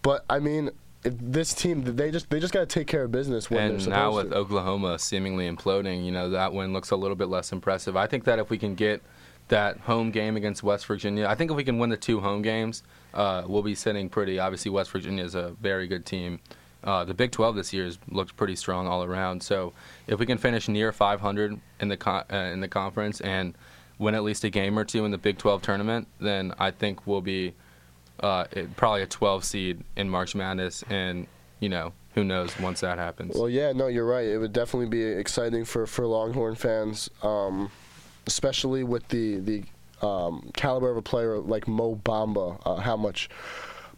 But 0.00 0.24
I 0.30 0.38
mean, 0.38 0.70
this 1.04 1.52
team 1.52 1.82
they 1.82 2.10
just 2.10 2.30
they 2.30 2.40
just 2.40 2.52
got 2.52 2.60
to 2.60 2.66
take 2.66 2.86
care 2.86 3.04
of 3.04 3.12
business 3.12 3.50
when 3.50 3.72
and 3.72 3.88
now 3.88 4.14
with 4.14 4.30
to. 4.30 4.36
Oklahoma 4.36 4.98
seemingly 4.98 5.50
imploding, 5.50 6.04
you 6.04 6.10
know 6.10 6.30
that 6.30 6.52
win 6.52 6.72
looks 6.72 6.90
a 6.90 6.96
little 6.96 7.16
bit 7.16 7.28
less 7.28 7.52
impressive. 7.52 7.96
I 7.96 8.06
think 8.06 8.24
that 8.24 8.38
if 8.38 8.50
we 8.50 8.58
can 8.58 8.74
get 8.74 9.02
that 9.48 9.80
home 9.80 10.10
game 10.10 10.36
against 10.36 10.62
West 10.62 10.86
Virginia, 10.86 11.26
I 11.26 11.34
think 11.34 11.50
if 11.50 11.56
we 11.56 11.64
can 11.64 11.78
win 11.78 11.90
the 11.90 11.98
two 11.98 12.20
home 12.20 12.40
games, 12.40 12.82
uh, 13.12 13.44
we'll 13.46 13.62
be 13.62 13.74
sitting 13.74 14.08
pretty. 14.08 14.38
Obviously, 14.38 14.70
West 14.70 14.90
Virginia 14.90 15.22
is 15.22 15.34
a 15.34 15.50
very 15.60 15.86
good 15.86 16.06
team. 16.06 16.40
Uh, 16.82 17.04
the 17.04 17.14
Big 17.14 17.30
12 17.30 17.56
this 17.56 17.72
year 17.72 17.84
has 17.84 17.98
looked 18.10 18.36
pretty 18.36 18.56
strong 18.56 18.86
all 18.86 19.04
around. 19.04 19.42
So 19.42 19.72
if 20.06 20.18
we 20.18 20.26
can 20.26 20.38
finish 20.38 20.68
near 20.68 20.92
500 20.92 21.58
in 21.80 21.88
the 21.88 21.96
con- 21.96 22.24
uh, 22.30 22.36
in 22.36 22.60
the 22.60 22.68
conference 22.68 23.20
and 23.20 23.54
win 23.98 24.14
at 24.14 24.22
least 24.22 24.44
a 24.44 24.50
game 24.50 24.78
or 24.78 24.84
two 24.84 25.04
in 25.04 25.10
the 25.10 25.18
Big 25.18 25.38
12 25.38 25.62
tournament, 25.62 26.08
then 26.20 26.52
I 26.58 26.70
think 26.70 27.06
we'll 27.06 27.22
be 27.22 27.54
uh, 28.20 28.44
it, 28.52 28.76
probably 28.76 29.02
a 29.02 29.06
12 29.06 29.44
seed 29.44 29.84
in 29.96 30.08
March 30.08 30.34
Madness, 30.34 30.84
and 30.90 31.26
you 31.60 31.68
know 31.68 31.92
who 32.14 32.24
knows 32.24 32.58
once 32.58 32.80
that 32.80 32.98
happens. 32.98 33.34
Well, 33.36 33.48
yeah, 33.48 33.72
no, 33.72 33.88
you're 33.88 34.06
right. 34.06 34.26
It 34.26 34.38
would 34.38 34.52
definitely 34.52 34.88
be 34.88 35.02
exciting 35.02 35.64
for, 35.64 35.86
for 35.86 36.06
Longhorn 36.06 36.54
fans, 36.54 37.10
um, 37.22 37.70
especially 38.26 38.84
with 38.84 39.08
the 39.08 39.38
the 39.40 39.64
um, 40.06 40.50
caliber 40.54 40.90
of 40.90 40.96
a 40.96 41.02
player 41.02 41.38
like 41.38 41.66
Mo 41.66 41.96
Bamba. 41.96 42.60
Uh, 42.64 42.76
how 42.76 42.96
much 42.96 43.28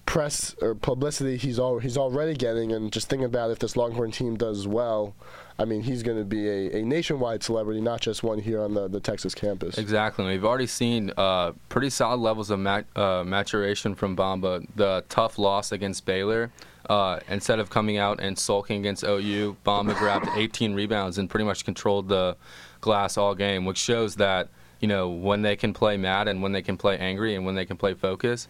press 0.06 0.54
or 0.62 0.74
publicity 0.74 1.36
he's 1.36 1.58
al- 1.58 1.80
he's 1.80 1.98
already 1.98 2.34
getting, 2.34 2.72
and 2.72 2.92
just 2.92 3.08
thinking 3.08 3.26
about 3.26 3.50
if 3.50 3.58
this 3.58 3.76
Longhorn 3.76 4.12
team 4.12 4.36
does 4.36 4.66
well, 4.66 5.14
I 5.58 5.64
mean, 5.64 5.82
he's 5.82 6.02
going 6.02 6.18
to 6.18 6.24
be 6.24 6.48
a, 6.48 6.80
a 6.80 6.82
nationwide 6.82 7.42
celebrity, 7.42 7.80
not 7.80 8.00
just 8.00 8.22
one 8.22 8.38
here 8.38 8.60
on 8.60 8.74
the, 8.74 8.88
the 8.88 9.00
Texas 9.00 9.34
campus. 9.34 9.78
Exactly. 9.78 10.24
We've 10.26 10.44
already 10.44 10.66
seen 10.66 11.12
uh, 11.16 11.52
pretty 11.68 11.90
solid 11.90 12.20
levels 12.20 12.50
of 12.50 12.58
mat- 12.58 12.86
uh, 12.94 13.24
maturation 13.24 13.94
from 13.94 14.16
Bamba. 14.16 14.66
The 14.76 15.04
tough 15.08 15.38
loss 15.38 15.72
against 15.72 16.04
Baylor, 16.04 16.50
uh, 16.90 17.20
instead 17.28 17.58
of 17.58 17.70
coming 17.70 17.96
out 17.96 18.20
and 18.20 18.38
sulking 18.38 18.80
against 18.80 19.02
OU, 19.02 19.56
Bamba 19.64 19.96
grabbed 19.98 20.28
18 20.36 20.74
rebounds 20.74 21.18
and 21.18 21.28
pretty 21.28 21.44
much 21.44 21.64
controlled 21.64 22.08
the 22.08 22.36
glass 22.80 23.16
all 23.16 23.34
game, 23.34 23.64
which 23.64 23.78
shows 23.78 24.16
that 24.16 24.48
you 24.80 24.88
know 24.88 25.08
when 25.08 25.40
they 25.40 25.56
can 25.56 25.72
play 25.72 25.96
mad 25.96 26.28
and 26.28 26.42
when 26.42 26.52
they 26.52 26.60
can 26.60 26.76
play 26.76 26.98
angry 26.98 27.34
and 27.34 27.46
when 27.46 27.54
they 27.54 27.64
can 27.64 27.78
play 27.78 27.94
focus. 27.94 28.46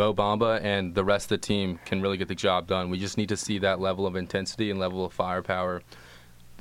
Uh, 0.00 0.12
Mo 0.12 0.14
Bamba 0.14 0.60
and 0.62 0.94
the 0.94 1.04
rest 1.04 1.26
of 1.26 1.40
the 1.40 1.46
team 1.46 1.78
can 1.84 2.00
really 2.00 2.16
get 2.16 2.28
the 2.28 2.34
job 2.34 2.66
done. 2.66 2.90
We 2.90 2.98
just 2.98 3.16
need 3.16 3.28
to 3.30 3.36
see 3.36 3.58
that 3.58 3.80
level 3.80 4.06
of 4.06 4.16
intensity 4.16 4.70
and 4.70 4.78
level 4.78 5.04
of 5.04 5.12
firepower 5.12 5.82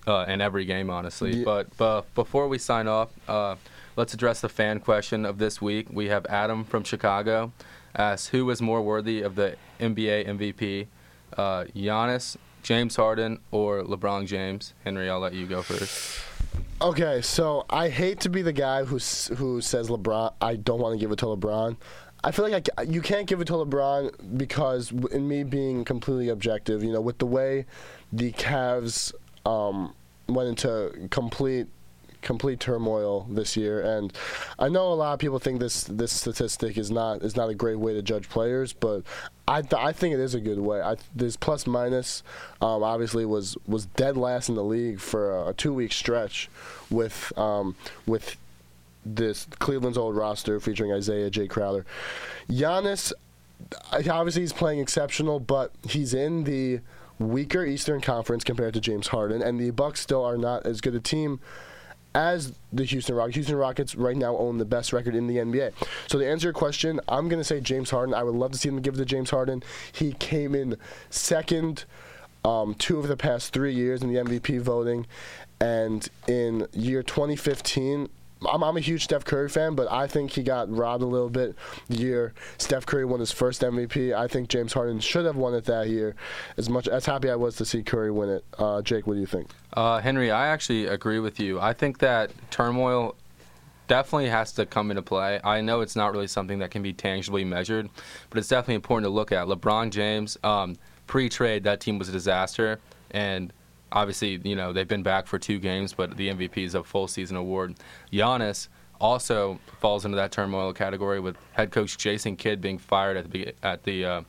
uh, 0.07 0.25
in 0.27 0.41
every 0.41 0.65
game, 0.65 0.89
honestly. 0.89 1.37
Yeah. 1.37 1.43
But 1.45 1.77
but 1.77 2.13
before 2.15 2.47
we 2.47 2.57
sign 2.57 2.87
off, 2.87 3.09
uh, 3.27 3.55
let's 3.95 4.13
address 4.13 4.41
the 4.41 4.49
fan 4.49 4.79
question 4.79 5.25
of 5.25 5.37
this 5.37 5.61
week. 5.61 5.87
We 5.91 6.07
have 6.07 6.25
Adam 6.27 6.63
from 6.63 6.83
Chicago 6.83 7.51
asks 7.97 8.27
who 8.27 8.49
is 8.49 8.61
more 8.61 8.81
worthy 8.81 9.21
of 9.21 9.35
the 9.35 9.55
NBA 9.79 10.27
MVP, 10.27 10.87
uh, 11.37 11.65
Giannis, 11.75 12.37
James 12.63 12.95
Harden, 12.95 13.39
or 13.51 13.83
LeBron 13.83 14.25
James? 14.25 14.73
Henry, 14.83 15.09
I'll 15.09 15.19
let 15.19 15.33
you 15.33 15.45
go 15.45 15.61
first. 15.61 16.21
Okay, 16.81 17.21
so 17.21 17.65
I 17.69 17.89
hate 17.89 18.19
to 18.21 18.29
be 18.29 18.41
the 18.41 18.53
guy 18.53 18.83
who 18.83 18.97
who 19.35 19.61
says 19.61 19.89
LeBron. 19.89 20.33
I 20.41 20.55
don't 20.55 20.79
want 20.79 20.93
to 20.93 20.99
give 20.99 21.11
it 21.11 21.19
to 21.19 21.25
LeBron. 21.25 21.77
I 22.25 22.31
feel 22.31 22.49
like 22.49 22.69
I 22.75 22.81
you 22.81 23.01
can't 23.01 23.27
give 23.27 23.39
it 23.39 23.45
to 23.45 23.53
LeBron 23.53 24.35
because, 24.35 24.91
in 25.11 25.27
me 25.27 25.43
being 25.43 25.85
completely 25.85 26.29
objective, 26.29 26.83
you 26.83 26.91
know, 26.91 26.99
with 26.99 27.19
the 27.19 27.27
way 27.27 27.67
the 28.11 28.31
Cavs 28.31 29.13
um, 29.45 29.93
went 30.27 30.49
into 30.49 31.07
complete 31.11 31.67
complete 32.23 32.59
turmoil 32.59 33.27
this 33.29 33.55
year, 33.55 33.79
and 33.81 34.11
I 34.57 34.69
know 34.69 34.91
a 34.91 34.95
lot 34.95 35.13
of 35.13 35.19
people 35.19 35.37
think 35.37 35.59
this 35.59 35.83
this 35.83 36.11
statistic 36.11 36.79
is 36.79 36.89
not 36.89 37.21
is 37.21 37.35
not 37.35 37.49
a 37.49 37.53
great 37.53 37.77
way 37.77 37.93
to 37.93 38.01
judge 38.01 38.27
players, 38.27 38.73
but 38.73 39.03
I 39.47 39.61
th- 39.61 39.79
I 39.79 39.91
think 39.91 40.15
it 40.15 40.19
is 40.19 40.33
a 40.33 40.41
good 40.41 40.57
way. 40.57 40.81
I 40.81 40.95
this 41.15 41.37
plus 41.37 41.67
minus 41.67 42.23
um, 42.59 42.81
obviously 42.81 43.27
was 43.27 43.55
was 43.67 43.85
dead 43.85 44.17
last 44.17 44.49
in 44.49 44.55
the 44.55 44.63
league 44.63 44.99
for 44.99 45.37
a, 45.37 45.49
a 45.49 45.53
two 45.53 45.75
week 45.75 45.93
stretch 45.93 46.49
with 46.89 47.31
um, 47.37 47.75
with 48.07 48.35
this 49.05 49.47
Cleveland's 49.59 49.97
old 49.97 50.15
roster 50.15 50.59
featuring 50.59 50.91
Isaiah 50.91 51.29
Jae 51.29 51.49
Crowder, 51.49 51.85
Giannis. 52.49 53.13
Obviously, 53.93 54.41
he's 54.41 54.53
playing 54.53 54.79
exceptional, 54.79 55.39
but 55.39 55.71
he's 55.87 56.13
in 56.13 56.43
the 56.43 56.81
weaker 57.19 57.63
Eastern 57.63 58.01
Conference 58.01 58.43
compared 58.43 58.73
to 58.73 58.81
James 58.81 59.07
Harden, 59.07 59.41
and 59.41 59.59
the 59.59 59.71
Bucks 59.71 60.01
still 60.01 60.23
are 60.23 60.37
not 60.37 60.65
as 60.65 60.81
good 60.81 60.95
a 60.95 60.99
team 60.99 61.39
as 62.13 62.53
the 62.71 62.85
Houston 62.85 63.15
Rockets. 63.15 63.35
Houston 63.35 63.55
Rockets 63.57 63.95
right 63.95 64.15
now 64.15 64.37
own 64.37 64.57
the 64.57 64.65
best 64.65 64.93
record 64.93 65.15
in 65.15 65.27
the 65.27 65.35
NBA. 65.35 65.73
So 66.07 66.17
to 66.17 66.27
answer 66.27 66.47
your 66.47 66.53
question, 66.53 66.99
I'm 67.09 67.27
going 67.27 67.39
to 67.39 67.43
say 67.43 67.59
James 67.59 67.89
Harden. 67.89 68.15
I 68.15 68.23
would 68.23 68.35
love 68.35 68.51
to 68.53 68.57
see 68.57 68.69
them 68.69 68.81
give 68.81 68.95
it 68.95 68.97
to 68.97 69.05
James 69.05 69.29
Harden. 69.29 69.61
He 69.91 70.13
came 70.13 70.55
in 70.55 70.77
second 71.09 71.83
um, 72.45 72.73
two 72.75 72.99
of 72.99 73.07
the 73.07 73.17
past 73.17 73.53
three 73.53 73.73
years 73.73 74.01
in 74.01 74.13
the 74.13 74.19
MVP 74.19 74.61
voting, 74.61 75.07
and 75.59 76.07
in 76.27 76.67
year 76.73 77.03
2015. 77.03 78.09
I'm, 78.47 78.63
I'm 78.63 78.77
a 78.77 78.81
huge 78.81 79.03
Steph 79.03 79.25
Curry 79.25 79.49
fan, 79.49 79.75
but 79.75 79.91
I 79.91 80.07
think 80.07 80.31
he 80.31 80.43
got 80.43 80.69
robbed 80.69 81.03
a 81.03 81.07
little 81.07 81.29
bit 81.29 81.55
the 81.87 81.97
year 81.97 82.33
Steph 82.57 82.85
Curry 82.85 83.05
won 83.05 83.19
his 83.19 83.31
first 83.31 83.61
MVP. 83.61 84.13
I 84.13 84.27
think 84.27 84.49
James 84.49 84.73
Harden 84.73 84.99
should 84.99 85.25
have 85.25 85.35
won 85.35 85.53
it 85.53 85.65
that 85.65 85.89
year. 85.89 86.15
As 86.57 86.69
much 86.69 86.87
as 86.87 87.05
happy 87.05 87.29
I 87.29 87.35
was 87.35 87.55
to 87.57 87.65
see 87.65 87.83
Curry 87.83 88.11
win 88.11 88.29
it. 88.29 88.45
Uh, 88.57 88.81
Jake, 88.81 89.07
what 89.07 89.15
do 89.15 89.19
you 89.19 89.25
think? 89.25 89.49
Uh, 89.73 89.99
Henry, 89.99 90.31
I 90.31 90.47
actually 90.47 90.87
agree 90.87 91.19
with 91.19 91.39
you. 91.39 91.59
I 91.59 91.73
think 91.73 91.99
that 91.99 92.31
turmoil 92.51 93.15
definitely 93.87 94.29
has 94.29 94.51
to 94.53 94.65
come 94.65 94.89
into 94.89 95.01
play. 95.01 95.39
I 95.43 95.61
know 95.61 95.81
it's 95.81 95.95
not 95.95 96.11
really 96.11 96.27
something 96.27 96.59
that 96.59 96.71
can 96.71 96.81
be 96.81 96.93
tangibly 96.93 97.43
measured, 97.43 97.89
but 98.29 98.39
it's 98.39 98.47
definitely 98.47 98.75
important 98.75 99.05
to 99.05 99.09
look 99.09 99.31
at. 99.31 99.47
LeBron 99.47 99.91
James, 99.91 100.37
um, 100.43 100.75
pre-trade, 101.07 101.63
that 101.63 101.79
team 101.79 101.99
was 101.99 102.09
a 102.09 102.11
disaster, 102.11 102.79
and 103.11 103.53
obviously, 103.91 104.39
you 104.43 104.55
know, 104.55 104.73
they've 104.73 104.87
been 104.87 105.03
back 105.03 105.27
for 105.27 105.39
two 105.39 105.59
games, 105.59 105.93
but 105.93 106.17
the 106.17 106.29
MVP 106.29 106.57
is 106.57 106.75
a 106.75 106.83
full 106.83 107.07
season 107.07 107.37
award. 107.37 107.75
Giannis 108.11 108.67
also 108.99 109.59
falls 109.79 110.05
into 110.05 110.15
that 110.15 110.31
turmoil 110.31 110.73
category 110.73 111.19
with 111.19 111.35
head 111.53 111.71
coach 111.71 111.97
Jason 111.97 112.35
Kidd 112.35 112.61
being 112.61 112.77
fired 112.77 113.17
at 113.17 113.31
the 113.31 113.53
at 113.61 113.83
the 113.83 114.05
uh, 114.05 114.21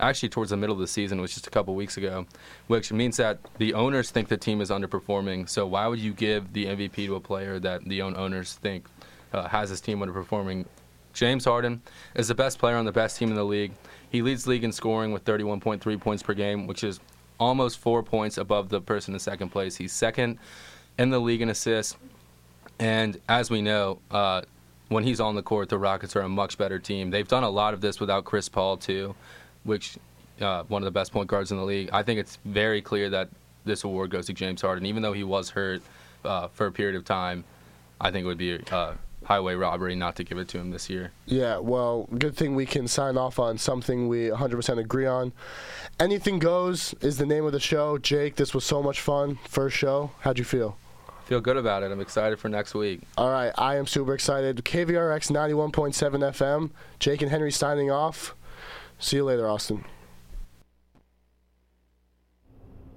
actually 0.00 0.28
towards 0.28 0.50
the 0.50 0.56
middle 0.56 0.74
of 0.74 0.80
the 0.80 0.86
season, 0.86 1.20
which 1.20 1.32
is 1.32 1.36
just 1.36 1.46
a 1.46 1.50
couple 1.50 1.74
weeks 1.74 1.96
ago, 1.96 2.26
which 2.66 2.92
means 2.92 3.16
that 3.16 3.38
the 3.58 3.74
owners 3.74 4.10
think 4.10 4.28
the 4.28 4.36
team 4.36 4.60
is 4.60 4.70
underperforming. 4.70 5.48
So 5.48 5.66
why 5.66 5.86
would 5.86 6.00
you 6.00 6.12
give 6.12 6.52
the 6.52 6.66
MVP 6.66 7.06
to 7.06 7.16
a 7.16 7.20
player 7.20 7.58
that 7.60 7.84
the 7.84 8.02
own 8.02 8.16
owners 8.16 8.54
think 8.54 8.86
uh, 9.32 9.48
has 9.48 9.70
his 9.70 9.80
team 9.80 10.00
underperforming? 10.00 10.66
James 11.12 11.44
Harden 11.44 11.80
is 12.16 12.26
the 12.26 12.34
best 12.34 12.58
player 12.58 12.76
on 12.76 12.84
the 12.84 12.92
best 12.92 13.18
team 13.18 13.28
in 13.28 13.36
the 13.36 13.44
league. 13.44 13.72
He 14.10 14.20
leads 14.20 14.48
league 14.48 14.64
in 14.64 14.72
scoring 14.72 15.12
with 15.12 15.24
31.3 15.24 16.00
points 16.00 16.22
per 16.24 16.34
game, 16.34 16.66
which 16.66 16.82
is 16.82 16.98
almost 17.38 17.78
four 17.78 18.02
points 18.02 18.38
above 18.38 18.68
the 18.68 18.80
person 18.80 19.14
in 19.14 19.20
second 19.20 19.50
place. 19.50 19.76
He's 19.76 19.92
second 19.92 20.38
in 20.98 21.10
the 21.10 21.18
league 21.18 21.42
in 21.42 21.48
assists. 21.48 21.96
And 22.78 23.20
as 23.28 23.50
we 23.50 23.62
know, 23.62 23.98
uh, 24.10 24.42
when 24.88 25.04
he's 25.04 25.20
on 25.20 25.34
the 25.34 25.42
court, 25.42 25.68
the 25.68 25.78
Rockets 25.78 26.16
are 26.16 26.20
a 26.20 26.28
much 26.28 26.58
better 26.58 26.78
team. 26.78 27.10
They've 27.10 27.26
done 27.26 27.44
a 27.44 27.50
lot 27.50 27.74
of 27.74 27.80
this 27.80 28.00
without 28.00 28.24
Chris 28.24 28.48
Paul 28.48 28.76
too, 28.76 29.14
which 29.64 29.96
uh, 30.40 30.64
one 30.64 30.82
of 30.82 30.84
the 30.84 30.90
best 30.90 31.12
point 31.12 31.28
guards 31.28 31.50
in 31.50 31.58
the 31.58 31.64
league. 31.64 31.90
I 31.92 32.02
think 32.02 32.20
it's 32.20 32.38
very 32.44 32.82
clear 32.82 33.10
that 33.10 33.28
this 33.64 33.84
award 33.84 34.10
goes 34.10 34.26
to 34.26 34.32
James 34.32 34.60
Harden, 34.60 34.86
even 34.86 35.02
though 35.02 35.12
he 35.12 35.24
was 35.24 35.50
hurt 35.50 35.82
uh, 36.24 36.48
for 36.48 36.66
a 36.66 36.72
period 36.72 36.96
of 36.96 37.04
time. 37.04 37.44
I 38.00 38.10
think 38.10 38.24
it 38.24 38.26
would 38.26 38.38
be 38.38 38.58
uh, 38.70 38.94
highway 39.24 39.54
robbery 39.54 39.94
not 39.94 40.16
to 40.16 40.24
give 40.24 40.38
it 40.38 40.48
to 40.48 40.58
him 40.58 40.70
this 40.70 40.88
year. 40.88 41.12
Yeah, 41.26 41.58
well, 41.58 42.08
good 42.18 42.36
thing 42.36 42.54
we 42.54 42.66
can 42.66 42.88
sign 42.88 43.16
off 43.16 43.38
on 43.38 43.58
something 43.58 44.08
we 44.08 44.28
100% 44.28 44.78
agree 44.78 45.06
on. 45.06 45.32
Anything 45.98 46.38
Goes 46.38 46.94
is 47.00 47.18
the 47.18 47.26
name 47.26 47.44
of 47.44 47.52
the 47.52 47.60
show. 47.60 47.98
Jake, 47.98 48.36
this 48.36 48.54
was 48.54 48.64
so 48.64 48.82
much 48.82 49.00
fun. 49.00 49.38
First 49.48 49.76
show. 49.76 50.10
How'd 50.20 50.38
you 50.38 50.44
feel? 50.44 50.76
Feel 51.24 51.40
good 51.40 51.56
about 51.56 51.82
it. 51.82 51.90
I'm 51.90 52.00
excited 52.00 52.38
for 52.38 52.48
next 52.48 52.74
week. 52.74 53.00
All 53.16 53.30
right, 53.30 53.52
I 53.56 53.76
am 53.76 53.86
super 53.86 54.12
excited. 54.14 54.58
KVRX 54.58 55.30
91.7 55.30 55.92
FM. 56.32 56.70
Jake 56.98 57.22
and 57.22 57.30
Henry 57.30 57.50
signing 57.50 57.90
off. 57.90 58.34
See 58.98 59.16
you 59.16 59.24
later, 59.24 59.48
Austin. 59.48 59.84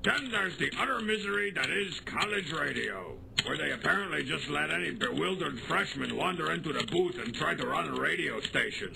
Then 0.03 0.29
there's 0.31 0.57
the 0.57 0.71
utter 0.79 0.99
misery 0.99 1.51
that 1.51 1.69
is 1.69 1.99
college 2.01 2.51
radio, 2.51 3.17
where 3.47 3.57
they 3.57 3.71
apparently 3.71 4.23
just 4.23 4.49
let 4.49 4.71
any 4.71 4.91
bewildered 4.91 5.59
freshman 5.61 6.15
wander 6.17 6.51
into 6.51 6.73
the 6.73 6.83
booth 6.85 7.17
and 7.23 7.33
try 7.33 7.55
to 7.55 7.65
run 7.65 7.87
a 7.87 7.99
radio 7.99 8.41
station. 8.41 8.91